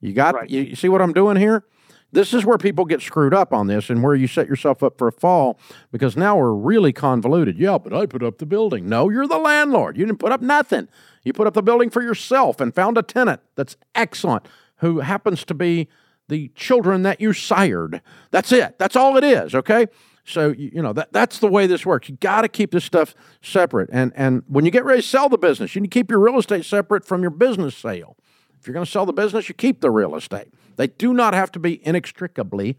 [0.00, 0.48] You got right.
[0.48, 1.64] you, you see what I'm doing here?
[2.12, 4.98] this is where people get screwed up on this and where you set yourself up
[4.98, 5.58] for a fall
[5.92, 7.58] because now we're really convoluted.
[7.58, 8.88] Yeah, but I put up the building.
[8.88, 9.96] No, you're the landlord.
[9.96, 10.88] You didn't put up nothing.
[11.22, 15.44] You put up the building for yourself and found a tenant that's excellent who happens
[15.44, 15.88] to be
[16.28, 18.00] the children that you sired.
[18.30, 18.78] That's it.
[18.78, 19.86] That's all it is, okay?
[20.30, 22.08] So you know that that's the way this works.
[22.08, 23.90] You got to keep this stuff separate.
[23.92, 26.20] And and when you get ready to sell the business, you need to keep your
[26.20, 28.16] real estate separate from your business sale.
[28.58, 30.48] If you're going to sell the business, you keep the real estate.
[30.76, 32.76] They do not have to be inextricably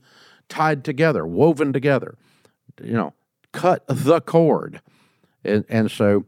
[0.48, 2.18] tied together, woven together.
[2.82, 3.14] You know,
[3.52, 4.82] cut the cord.
[5.44, 6.26] And, and so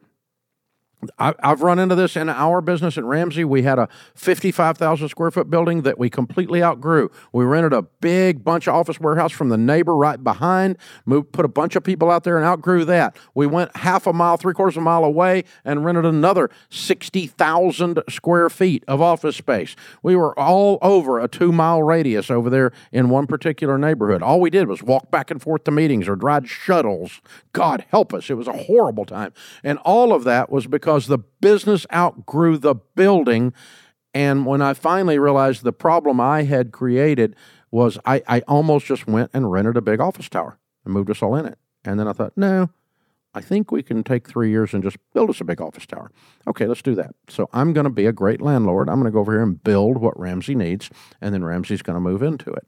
[1.18, 3.44] I, have run into this in our business at Ramsey.
[3.44, 7.10] We had a 55,000 square foot building that we completely outgrew.
[7.32, 11.46] We rented a big bunch of office warehouse from the neighbor right behind, moved, put
[11.46, 13.18] a bunch of people out there and outgrew that.
[13.34, 18.04] We went half a mile, three quarters of a mile away and rented another 60,000
[18.10, 19.76] square feet of office space.
[20.02, 24.22] We were all over a two mile radius over there in one particular neighborhood.
[24.22, 27.22] All we did was walk back and forth to meetings or drive shuttles.
[27.52, 28.30] God help us.
[28.30, 29.34] It was a horrible time.
[29.64, 33.52] And all of that was because because the business outgrew the building.
[34.14, 37.36] And when I finally realized the problem I had created
[37.72, 41.24] was I, I almost just went and rented a big office tower and moved us
[41.24, 41.58] all in it.
[41.84, 42.70] And then I thought, no,
[43.34, 46.12] I think we can take three years and just build us a big office tower.
[46.48, 47.16] Okay, let's do that.
[47.28, 48.88] So I'm going to be a great landlord.
[48.88, 51.96] I'm going to go over here and build what Ramsey needs, and then Ramsey's going
[51.96, 52.68] to move into it.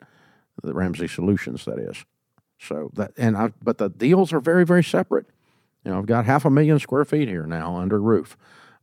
[0.64, 2.04] The Ramsey Solutions, that is.
[2.58, 5.28] So that and I, but the deals are very very separate.
[5.86, 8.36] You know, I've got half a million square feet here now under roof,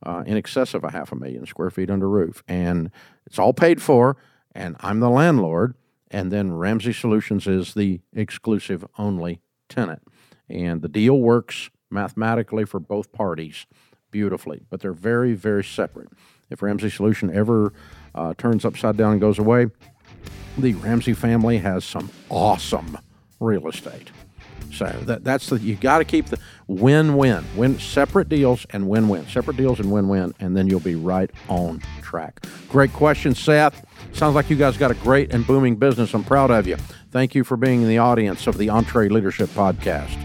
[0.06, 2.90] uh, in excess of a half a million square feet under roof, and
[3.26, 4.16] it's all paid for.
[4.54, 5.74] And I'm the landlord,
[6.10, 10.02] and then Ramsey Solutions is the exclusive only tenant,
[10.48, 13.66] and the deal works mathematically for both parties
[14.10, 16.08] beautifully, but they're very very separate.
[16.50, 17.72] If Ramsey Solution ever
[18.14, 19.66] uh, turns upside down and goes away,
[20.58, 22.98] the Ramsey family has some awesome
[23.40, 24.10] real estate.
[24.72, 29.26] So that that's the you got to keep the win-win, win separate deals and win-win,
[29.28, 32.46] separate deals and win-win, and then you'll be right on track.
[32.68, 33.84] Great question, Seth.
[34.12, 36.14] Sounds like you guys got a great and booming business.
[36.14, 36.76] I'm proud of you.
[37.10, 40.16] Thank you for being in the audience of the EntreLeadership Podcast.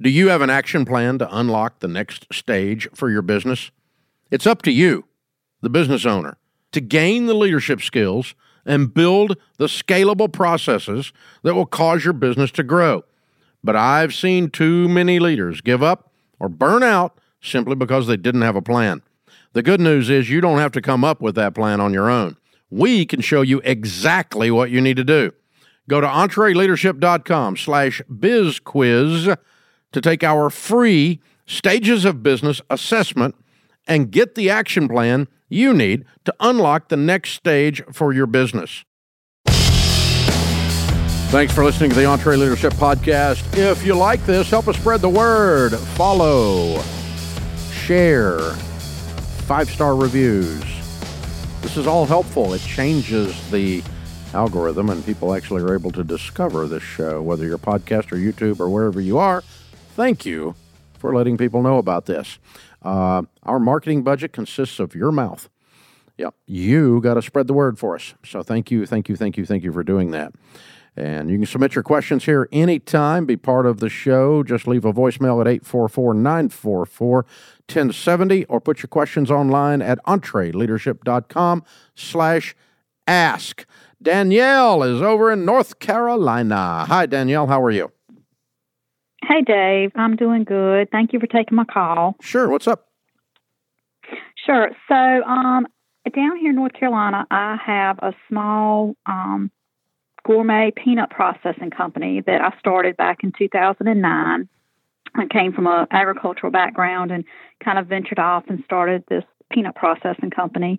[0.00, 3.70] Do you have an action plan to unlock the next stage for your business?
[4.30, 5.04] It's up to you,
[5.60, 6.36] the business owner,
[6.72, 12.50] to gain the leadership skills and build the scalable processes that will cause your business
[12.52, 13.04] to grow.
[13.64, 18.42] But I've seen too many leaders give up or burn out simply because they didn't
[18.42, 19.02] have a plan.
[19.52, 22.08] The good news is you don't have to come up with that plan on your
[22.08, 22.36] own.
[22.70, 25.32] We can show you exactly what you need to do.
[25.88, 29.36] Go to entreleadership.com slash bizquiz
[29.92, 33.34] to take our free Stages of Business assessment
[33.86, 38.84] and get the action plan you need to unlock the next stage for your business.
[41.32, 43.56] Thanks for listening to the EntreLeadership Podcast.
[43.56, 45.72] If you like this, help us spread the word.
[45.72, 46.82] Follow,
[47.72, 48.38] share,
[49.46, 50.62] five star reviews.
[51.62, 52.52] This is all helpful.
[52.52, 53.82] It changes the
[54.34, 58.60] algorithm, and people actually are able to discover this show, whether you're podcast or YouTube
[58.60, 59.42] or wherever you are.
[59.96, 60.54] Thank you
[60.98, 62.38] for letting people know about this.
[62.82, 65.48] Uh, our marketing budget consists of your mouth.
[66.18, 68.14] Yep, you got to spread the word for us.
[68.24, 70.32] So thank you, thank you, thank you, thank you for doing that.
[70.94, 74.42] And you can submit your questions here anytime, be part of the show.
[74.42, 81.64] Just leave a voicemail at 844 944 1070 or put your questions online at entreleadership.com
[81.94, 82.54] slash
[83.06, 83.64] ask.
[84.02, 86.84] Danielle is over in North Carolina.
[86.86, 87.46] Hi, Danielle.
[87.46, 87.90] How are you?
[89.32, 89.92] Hey, Dave.
[89.94, 90.90] I'm doing good.
[90.90, 92.16] Thank you for taking my call.
[92.20, 92.50] Sure.
[92.50, 92.88] What's up?
[94.44, 94.68] Sure.
[94.88, 95.66] So, um,
[96.14, 99.50] down here in North Carolina, I have a small um,
[100.26, 104.48] gourmet peanut processing company that I started back in 2009.
[105.14, 107.24] I came from an agricultural background and
[107.64, 110.78] kind of ventured off and started this peanut processing company.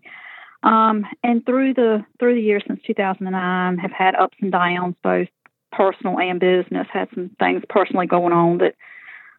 [0.62, 5.28] Um, and through the through the years since 2009, have had ups and downs, both
[5.76, 6.88] personal and business.
[6.92, 8.76] Had some things personally going on that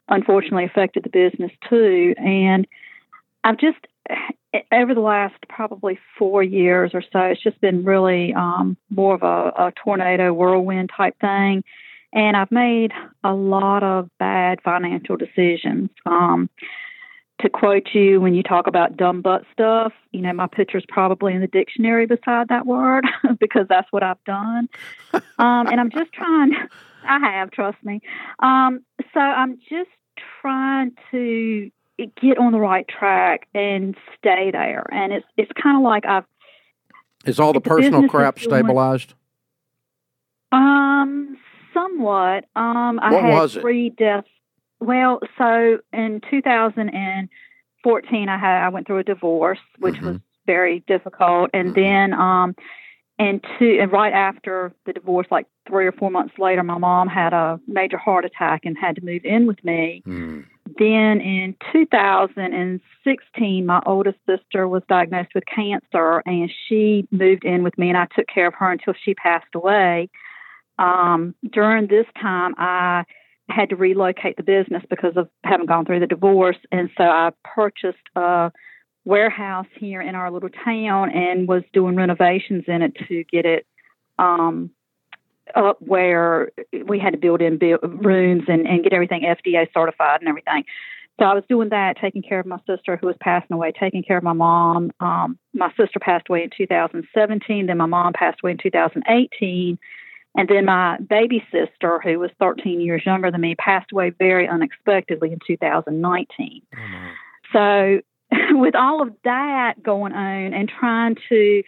[0.09, 2.15] unfortunately affected the business too.
[2.19, 2.67] And
[3.43, 3.79] I've just
[4.73, 9.23] over the last probably four years or so, it's just been really um, more of
[9.23, 11.65] a, a tornado whirlwind type thing.
[12.13, 12.93] And I've made
[13.25, 15.91] a lot of bad financial decisions.
[16.07, 16.49] Um,
[17.41, 21.35] to quote you when you talk about dumb butt stuff, you know, my picture's probably
[21.35, 23.05] in the dictionary beside that word
[23.41, 24.69] because that's what I've done.
[25.13, 26.53] Um, and I'm just trying,
[27.05, 28.01] I have, trust me.
[28.39, 28.81] Um,
[29.13, 29.91] so I'm just
[30.41, 34.87] trying to get on the right track and stay there.
[34.93, 36.25] And it's, it's kind of like I've,
[37.25, 39.15] Is all the, personal crap stabilized?
[40.53, 41.37] Um,
[41.73, 42.45] somewhat.
[42.55, 43.61] Um, I What had was it?
[43.61, 44.29] three deaths.
[44.85, 50.03] Well, so in 2014, I had I went through a divorce, which Mhm.
[50.03, 51.75] was very difficult, and Mhm.
[51.75, 52.55] then um,
[53.19, 57.09] and two and right after the divorce, like three or four months later, my mom
[57.09, 60.03] had a major heart attack and had to move in with me.
[60.05, 60.41] Hmm.
[60.77, 67.79] Then in 2016, my oldest sister was diagnosed with cancer, and she moved in with
[67.79, 70.11] me, and I took care of her until she passed away.
[70.79, 73.05] Um, during this time, I
[73.49, 77.31] had to relocate the business because of having gone through the divorce, and so I
[77.45, 78.51] purchased a
[79.05, 83.67] warehouse here in our little town and was doing renovations in it to get it
[84.19, 84.71] um,
[85.55, 86.51] up where
[86.87, 90.65] we had to build in bu- rooms and, and get everything FDA certified and everything.
[91.21, 94.03] So I was doing that, taking care of my sister who was passing away, taking
[94.03, 94.91] care of my mom.
[94.99, 97.67] Um, my sister passed away in 2017.
[97.67, 99.79] Then my mom passed away in 2018.
[100.37, 104.49] And then my baby sister, who was 13 years younger than me, passed away very
[104.49, 106.63] unexpectedly in 2019.
[106.75, 107.11] Oh, my.
[107.53, 108.01] So,
[108.51, 111.63] with all of that going on and trying to,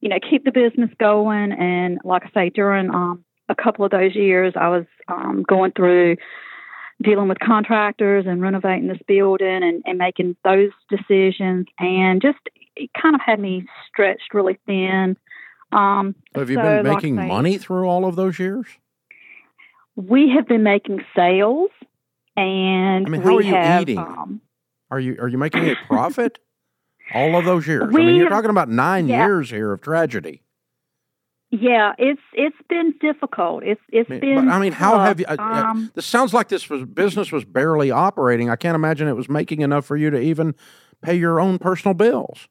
[0.00, 3.90] you know, keep the business going, and like I say, during um, a couple of
[3.90, 6.16] those years, I was um, going through
[7.02, 12.38] dealing with contractors and renovating this building and, and making those decisions, and just
[12.74, 15.16] it kind of had me stretched really thin.
[15.72, 18.66] Um, have you so, been making say, money through all of those years?
[19.96, 21.70] We have been making sales,
[22.36, 23.98] and I mean, how we are you have, eating?
[23.98, 24.40] Um,
[24.90, 26.38] Are you are you making a profit?
[27.14, 27.84] all of those years.
[27.84, 29.24] I mean, We you're have- talking about nine yeah.
[29.26, 30.42] years here of tragedy.
[31.50, 33.64] Yeah, it's it's been difficult.
[33.64, 34.44] It's it's I mean, been.
[34.46, 35.06] but, I mean, how tough.
[35.08, 35.26] have you?
[35.38, 38.50] Um, this sounds like this was business was barely operating.
[38.50, 40.54] I can't imagine it was making enough for you to even
[41.02, 42.48] pay your own personal bills.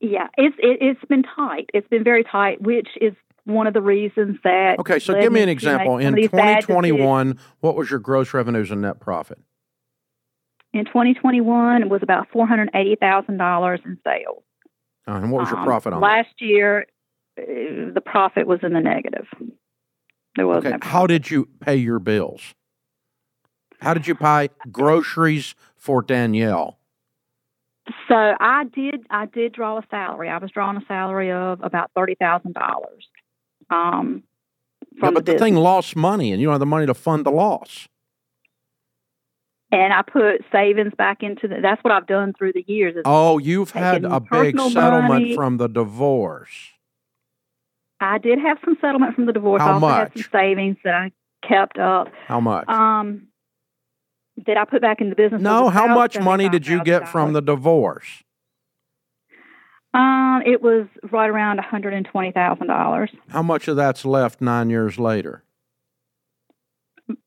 [0.00, 1.70] Yeah, it's it, it's been tight.
[1.74, 3.12] It's been very tight, which is
[3.44, 4.78] one of the reasons that.
[4.80, 5.98] Okay, so give me an example.
[5.98, 9.38] In of these bad 2021, what was your gross revenues and net profit?
[10.72, 14.42] In 2021, it was about four hundred eighty thousand dollars in sales.
[15.08, 16.06] Uh, and what was your Um, profit on that?
[16.06, 16.86] last year?
[17.38, 17.42] uh,
[17.94, 19.26] The profit was in the negative.
[20.34, 22.54] There was Okay, no how did you pay your bills?
[23.80, 26.78] How did you buy groceries for Danielle?
[28.08, 30.28] So I did I did draw a salary.
[30.28, 33.06] I was drawing a salary of about thirty thousand dollars.
[33.70, 34.22] Um,
[35.02, 37.24] Yeah, but the, the, thing lost money, and you don't have the money to fund
[37.26, 37.88] the loss.
[39.72, 41.56] and I put savings back into the.
[41.62, 42.96] That's what I've done through the years.
[42.96, 45.34] is Oh, you've had a big settlement money.
[45.34, 46.70] from the divorce.
[48.00, 49.62] I did have some settlement from the divorce.
[49.62, 49.98] How I also much?
[49.98, 51.12] had some savings that I
[51.46, 52.08] kept up.
[52.26, 52.68] How much?
[52.68, 53.25] Um,
[54.46, 55.40] that I put back in the business.
[55.40, 58.22] no, how much money did you get from the divorce?
[59.94, 63.10] Um, it was right around one hundred and twenty thousand dollars.
[63.28, 65.42] How much of that's left nine years later?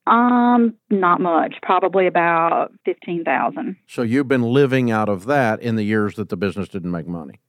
[0.06, 1.54] Um, not much.
[1.62, 3.76] Probably about fifteen thousand.
[3.88, 7.08] So you've been living out of that in the years that the business didn't make
[7.08, 7.40] money.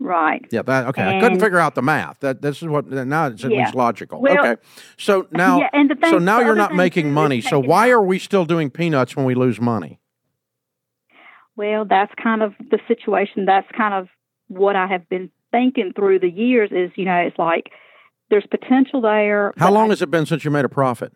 [0.00, 0.44] Right.
[0.50, 1.16] Yeah, that okay.
[1.16, 2.20] I couldn't figure out the math.
[2.20, 3.60] That this is what now it's at Yeah.
[3.64, 4.20] least logical.
[4.20, 4.60] Well- okay.
[4.98, 7.40] So now yeah, and the thing, so now you're not making money.
[7.40, 10.00] So why are we still doing peanuts when we lose money?
[11.56, 13.44] Well, that's kind of the situation.
[13.46, 14.08] That's kind of
[14.48, 16.70] what I have been thinking through the years.
[16.72, 17.70] Is you know, it's like
[18.30, 19.52] there's potential there.
[19.56, 21.12] How long I- has it been since you made a profit?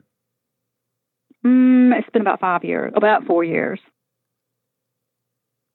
[1.44, 3.80] Mm, it's been about five years, about four years.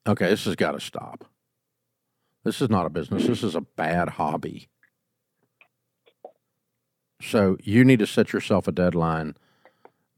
[0.06, 1.24] Okay, this has got to stop.
[2.44, 3.26] This is not a business.
[3.26, 4.68] This is a bad hobby.
[7.20, 9.36] So you need to set yourself a deadline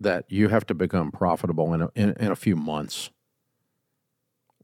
[0.01, 3.11] that you have to become profitable in a, in, in a few months.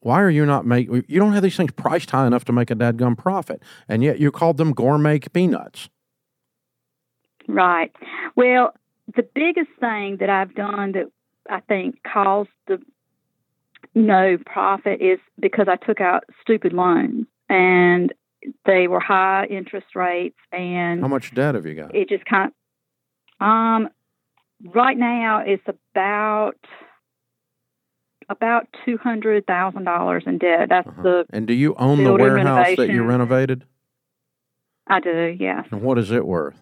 [0.00, 0.88] Why are you not make?
[0.88, 4.18] You don't have these things priced high enough to make a dadgum profit, and yet
[4.18, 5.88] you called them gourmet peanuts.
[7.46, 7.92] Right.
[8.34, 8.74] Well,
[9.14, 11.12] the biggest thing that I've done that
[11.48, 12.82] I think caused the
[13.94, 18.12] no profit is because I took out stupid loans and
[18.64, 21.94] they were high interest rates and How much debt have you got?
[21.94, 22.50] it just kind
[23.40, 23.88] of um
[24.74, 26.56] right now it's about
[28.28, 30.68] about two hundred thousand dollars in debt.
[30.70, 31.02] That's Uh-huh.
[31.02, 33.64] the And do you own the warehouse that you renovated?
[34.86, 35.66] I do, yes.
[35.70, 36.56] And what is it worth?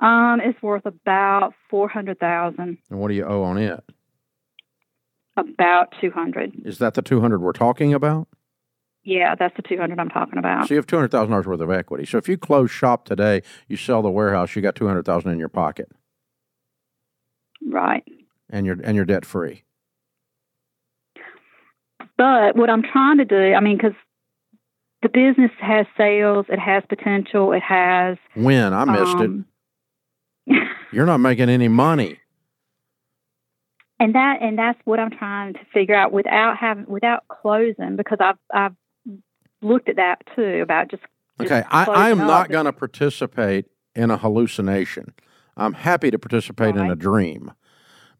[0.00, 3.84] Um, it's worth about four hundred thousand, And what do you owe on it?
[5.36, 6.52] about two hundred.
[6.64, 8.28] Is that the two hundred we're talking about?
[9.04, 10.66] Yeah, that's the two hundred I'm talking about.
[10.68, 12.06] So you have two hundred thousand dollars worth of equity.
[12.06, 15.30] So if you close shop today, you sell the warehouse, you got two hundred thousand
[15.32, 15.90] in your pocket,
[17.62, 18.02] Right.
[18.50, 19.64] and you're and you're debt free.
[22.16, 23.94] But what I'm trying to do, I mean, because
[25.02, 28.16] the business has sales, it has potential, it has.
[28.34, 29.44] When I missed um,
[30.46, 32.20] it, you're not making any money.
[34.00, 38.18] And that and that's what I'm trying to figure out without having without closing because
[38.20, 38.74] I've I've
[39.64, 41.02] looked at that too about just.
[41.40, 45.14] just Okay, I, I am not going to participate in a hallucination.
[45.56, 47.52] I'm happy to participate in a dream.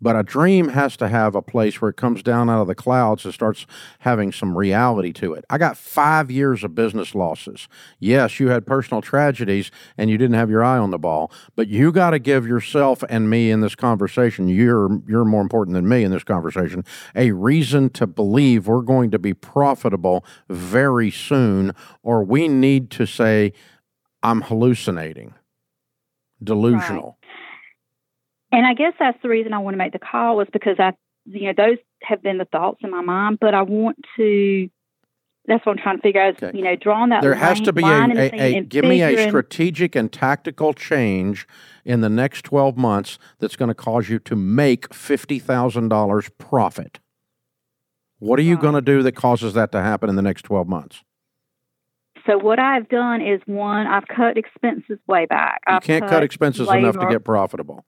[0.00, 2.74] But a dream has to have a place where it comes down out of the
[2.74, 3.66] clouds and starts
[4.00, 5.44] having some reality to it.
[5.48, 7.68] I got five years of business losses.
[7.98, 11.68] Yes, you had personal tragedies and you didn't have your eye on the ball, but
[11.68, 15.88] you got to give yourself and me in this conversation, you're, you're more important than
[15.88, 16.84] me in this conversation,
[17.14, 23.06] a reason to believe we're going to be profitable very soon, or we need to
[23.06, 23.52] say,
[24.22, 25.34] I'm hallucinating,
[26.42, 27.18] delusional.
[28.54, 30.92] And I guess that's the reason I want to make the call was because I,
[31.24, 34.68] you know, those have been the thoughts in my mind, but I want to.
[35.46, 36.36] That's what I'm trying to figure out.
[36.36, 36.56] Is, Okay.
[36.56, 37.20] You know, drawing that.
[37.22, 41.46] there has to be a, line a, a give me a strategic and tactical change
[41.84, 47.00] in the next 12 months that's going to cause you to make $50,000 profit.
[48.20, 48.62] What are you Right.
[48.62, 51.02] going to do that causes that to happen in the next 12 months?
[52.26, 55.60] So what I've done is one, I've cut expenses way back.
[55.68, 57.84] You I've can't cut expenses enough to get profitable.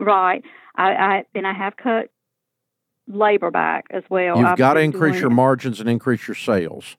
[0.00, 0.44] Right.
[0.76, 2.10] I, I and I have cut
[3.06, 4.36] labor back as well.
[4.36, 6.96] You've I've got to increase doing your margins and increase your sales.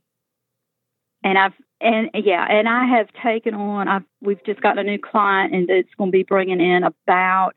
[1.24, 3.88] and I've and yeah, and I have taken on.
[3.88, 7.54] I've we've just gotten a new client, and it's going to be bringing in about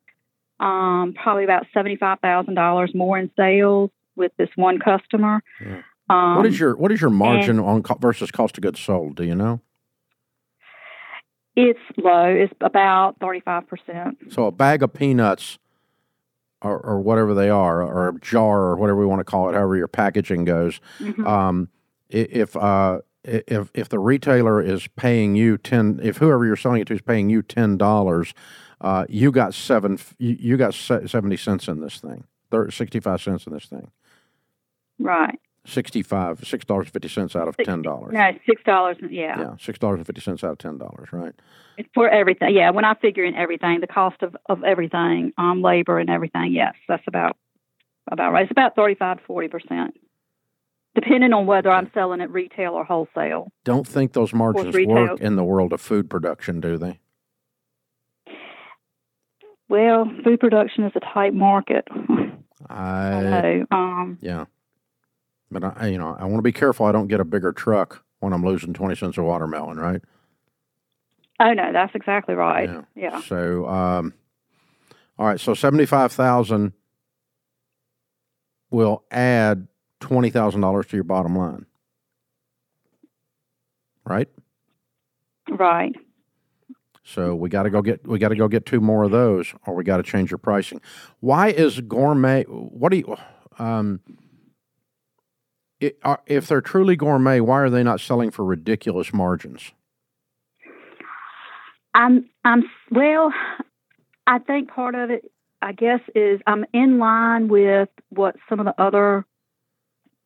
[0.60, 5.42] um, probably about seventy five thousand dollars more in sales with this one customer.
[5.64, 5.82] Yeah.
[6.08, 9.16] Um, what is your what is your margin on co- versus cost of goods sold?
[9.16, 9.60] Do you know?
[11.56, 12.26] It's low.
[12.26, 14.18] It's about thirty five percent.
[14.30, 15.58] So a bag of peanuts,
[16.62, 19.54] or, or whatever they are, or a jar, or whatever we want to call it,
[19.54, 20.80] however your packaging goes.
[20.98, 21.26] Mm-hmm.
[21.26, 21.68] Um,
[22.08, 26.86] if uh, if if the retailer is paying you ten, if whoever you're selling it
[26.88, 28.34] to is paying you ten dollars,
[28.80, 33.52] uh, you got seven, you, got seventy cents in this thing, Thir 65 cents in
[33.52, 33.90] this thing,
[34.98, 35.38] Right.
[35.64, 38.12] 65 six dollars fifty cents out of ten dollars.
[38.12, 38.96] No, six dollars.
[39.00, 39.38] Yeah.
[39.38, 41.32] Yeah, six dollars and fifty cents out of ten dollars, right?
[41.78, 42.54] It's for everything.
[42.54, 42.70] Yeah.
[42.70, 46.52] When I figure in everything, the cost of of everything, um, labor and everything.
[46.52, 47.36] Yes, that's about
[48.10, 48.42] about right.
[48.42, 49.94] It's about thirty five to forty percent.
[50.94, 53.50] Depending on whether I'm selling at retail or wholesale.
[53.64, 56.98] Don't think those margins work in the world of food production, do they?
[59.70, 61.88] Well, food production is a tight market.
[62.68, 63.66] I I know.
[63.70, 64.44] Um, yeah,
[65.52, 66.86] but I you know I want to be careful.
[66.86, 70.00] I don't get a bigger truck when I'm losing twenty cents a watermelon, right?
[71.40, 72.68] oh no, that's exactly right.
[72.68, 72.82] Yeah.
[72.94, 73.20] Yeah.
[73.22, 74.14] So, um,
[75.18, 75.40] all right.
[75.40, 76.72] So seventy-five thousand
[78.70, 79.66] will add
[80.00, 81.66] twenty thousand dollars to your bottom line,
[84.04, 84.28] right?
[85.50, 85.94] Right.
[87.04, 89.52] So we got to go get we got to go get two more of those,
[89.66, 90.80] or we got to change your pricing.
[91.20, 92.44] Why is gourmet?
[92.44, 93.16] What do you?
[93.58, 94.00] Um,
[95.82, 99.72] it, are, if they're truly gourmet, why are they not selling for ridiculous margins?
[101.94, 103.32] I'm I'm well,
[104.26, 105.30] I think part of it
[105.60, 109.24] I guess is I'm in line with what some of the other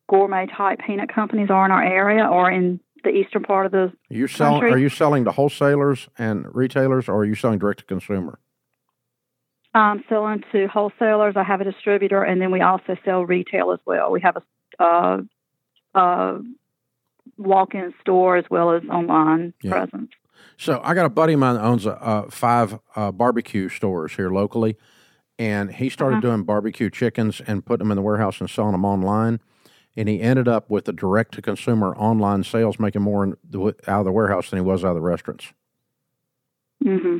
[0.09, 3.77] gourmet type peanut companies are in our area or in the eastern part of the
[3.77, 4.61] Are you selling?
[4.61, 4.71] Country.
[4.71, 8.39] Are you selling to wholesalers and retailers, or are you selling direct to consumer?
[9.73, 11.35] I'm selling to wholesalers.
[11.35, 14.11] I have a distributor, and then we also sell retail as well.
[14.11, 15.17] We have a, uh,
[15.97, 16.37] uh,
[17.37, 19.71] walk-in store as well as online Yeah.
[19.71, 20.11] presence.
[20.57, 24.13] So I got a buddy of mine that owns a, uh, five uh, barbecue stores
[24.15, 24.77] here locally,
[25.37, 26.27] and he started Uh-huh.
[26.29, 29.39] doing barbecue chickens and putting them in the warehouse and selling them online.
[29.95, 33.59] And he ended up with the direct to consumer online sales, making more in the,
[33.87, 35.53] out of the warehouse than he was out of the restaurants.
[36.85, 37.19] Mm-hmm.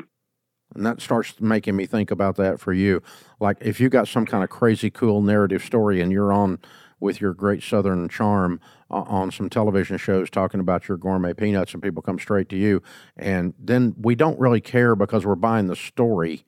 [0.75, 3.01] And that starts making me think about that for you.
[3.39, 6.59] Like if you got some kind of crazy cool narrative story and you're on
[6.99, 11.73] with your great southern charm uh, on some television shows talking about your gourmet peanuts
[11.73, 12.81] and people come straight to you
[13.15, 16.43] and then we don't really care because we're buying the story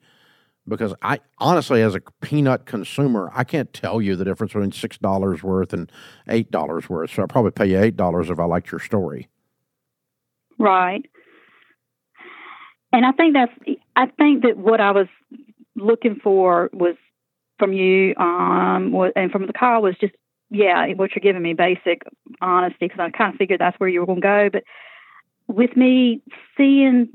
[0.68, 5.42] because I honestly as a peanut consumer I can't tell you the difference between $6
[5.42, 5.90] worth and
[6.28, 7.12] $8 worth.
[7.12, 9.28] So I'd probably pay you $8 if I liked your story.
[10.58, 11.04] Right.
[12.92, 13.52] And I think that's
[13.96, 15.06] I think that what I was
[15.76, 16.96] looking for was
[17.58, 20.14] from you um and from the call was just
[20.50, 22.02] yeah what you're giving me basic
[22.40, 24.48] honesty because I kind of figured that's where you were going to go.
[24.52, 24.64] But
[25.46, 26.22] with me
[26.56, 27.08] seeing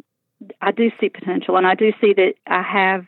[0.62, 3.06] I do see potential and I do see that I have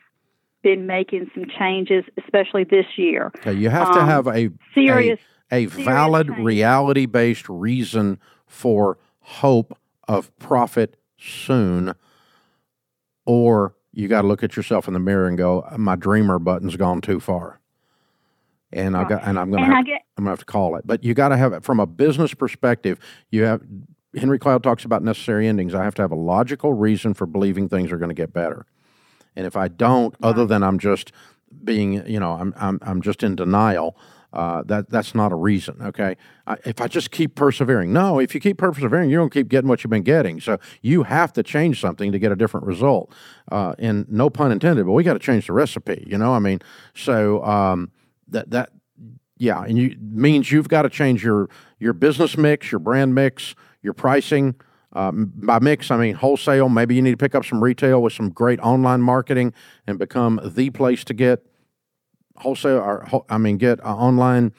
[0.62, 3.30] been making some changes especially this year.
[3.38, 5.20] Okay, you have to Um, have a serious
[5.50, 11.94] a valid, reality based reason for hope of profit soon,
[13.26, 16.76] or you got to look at yourself in the mirror and go, "My dreamer button's
[16.76, 17.60] gone too far,"
[18.72, 20.86] and I got, and I'm gonna, And have, get- I'm gonna have to call it.
[20.86, 22.98] But you got to have it from a business perspective.
[23.30, 23.62] You have
[24.16, 25.74] Henry Cloud talks about necessary endings.
[25.74, 28.66] I have to have a logical reason for believing things are going to get better,
[29.36, 31.12] and if I don't, other than I'm just
[31.64, 33.96] being, you know, I'm I'm I'm just in denial.
[34.30, 35.76] Uh, that that's not a reason.
[35.80, 36.14] Okay,
[36.46, 38.18] I, if I just keep persevering, no.
[38.18, 40.38] If you keep persevering, you don't keep getting what you've been getting.
[40.38, 43.10] So you have to change something to get a different result.
[43.50, 46.04] Uh, and no pun intended, but we got to change the recipe.
[46.06, 46.60] You know, I mean,
[46.94, 47.90] so um,
[48.30, 48.70] that that
[49.38, 51.48] yeah, and you means you've got to change your
[51.78, 54.54] your business mix, your brand mix, your pricing.
[54.94, 56.68] Um, by mix, I mean wholesale.
[56.68, 59.52] Maybe you need to pick up some retail with some great online marketing
[59.86, 61.46] and become the place to get
[62.36, 62.78] wholesale.
[62.78, 64.52] Or I mean, get uh, online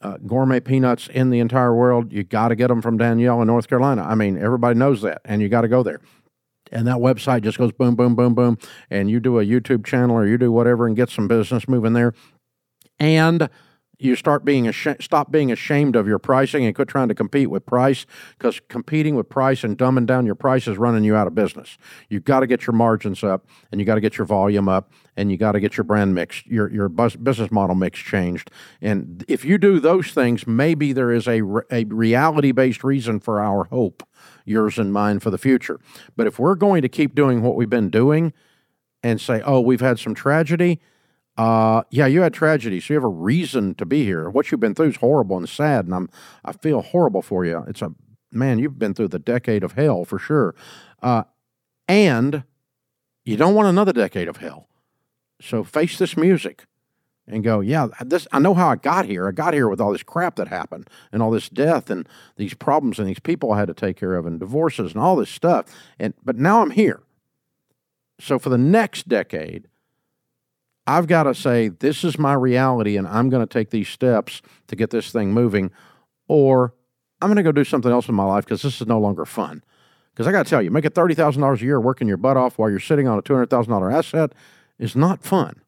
[0.00, 2.12] uh, gourmet peanuts in the entire world.
[2.12, 4.02] You got to get them from Danielle in North Carolina.
[4.02, 6.00] I mean, everybody knows that, and you got to go there
[6.72, 8.58] and that website just goes boom, boom, boom, boom,
[8.90, 11.92] and you do a YouTube channel or you do whatever and get some business moving
[11.92, 12.12] there,
[12.98, 13.48] and
[13.98, 17.48] you start being ashamed, stop being ashamed of your pricing and quit trying to compete
[17.48, 21.26] with price because competing with price and dumbing down your price is running you out
[21.26, 21.78] of business.
[22.08, 24.92] You've got to get your margins up and you got to get your volume up
[25.16, 28.50] and you got to get your brand mix, your your business model mix changed.
[28.80, 33.20] And if you do those things, maybe there is a re- a reality based reason
[33.20, 34.02] for our hope,
[34.44, 35.80] yours and mine for the future.
[36.16, 38.32] But if we're going to keep doing what we've been doing
[39.02, 40.80] and say, "Oh, we've had some tragedy,"
[41.36, 44.30] Uh, yeah, you had tragedy, so you have a reason to be here.
[44.30, 46.08] What you've been through is horrible and sad, and I'm
[46.44, 47.64] I feel horrible for you.
[47.66, 47.92] It's a
[48.30, 50.54] man, you've been through the decade of hell for sure,
[51.02, 51.24] uh,
[51.88, 52.44] and
[53.24, 54.68] you don't want another decade of hell.
[55.40, 56.66] So face this music
[57.26, 59.26] and go, yeah, this I know how I got here.
[59.26, 62.54] I got here with all this crap that happened and all this death and these
[62.54, 65.30] problems and these people I had to take care of and divorces and all this
[65.30, 65.66] stuff.
[65.98, 67.02] And but now I'm here.
[68.20, 69.68] So for the next decade,
[70.86, 74.42] I've got to say, this is my reality, and I'm going to take these steps
[74.68, 75.70] to get this thing moving,
[76.28, 76.74] or
[77.20, 79.24] I'm going to go do something else in my life because this is no longer
[79.24, 79.62] fun.
[80.12, 82.70] Because I got to tell you, making $30,000 a year working your butt off while
[82.70, 84.32] you're sitting on a $200,000 asset
[84.78, 85.62] is not fun.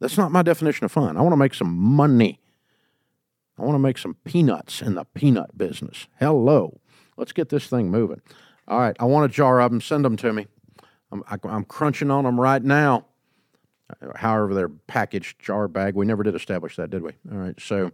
[0.00, 1.16] That's not my definition of fun.
[1.16, 2.40] I want to make some money.
[3.58, 6.08] I want to make some peanuts in the peanut business.
[6.18, 6.80] Hello.
[7.18, 8.22] Let's get this thing moving.
[8.66, 8.96] All right.
[8.98, 9.82] I want a jar of them.
[9.82, 10.46] Send them to me.
[11.12, 13.04] I'm, I, I'm crunching on them right now
[14.16, 15.94] however they're packaged jar bag.
[15.94, 17.12] We never did establish that, did we?
[17.30, 17.90] All right, so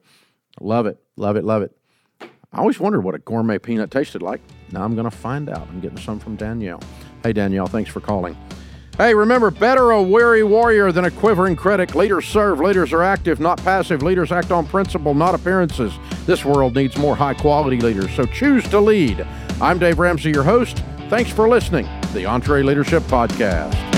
[0.61, 1.76] love it, love it, love it.
[2.20, 4.40] I always wondered what a gourmet peanut tasted like.
[4.72, 5.68] Now I'm going to find out.
[5.68, 6.80] I'm getting some from Danielle.
[7.22, 8.36] Hey, Danielle, thanks for calling.
[8.97, 11.94] Hey, remember, better a weary warrior than a quivering critic.
[11.94, 14.03] Leaders serve, leaders are active, not passive.
[14.03, 15.92] Leaders act on principle, not appearances.
[16.24, 19.26] This world needs more high quality leaders, so choose to lead.
[19.61, 20.82] I'm Dave Ramsey, your host.
[21.11, 21.84] Thanks for listening
[22.14, 23.95] the EntreLeadership Podcast.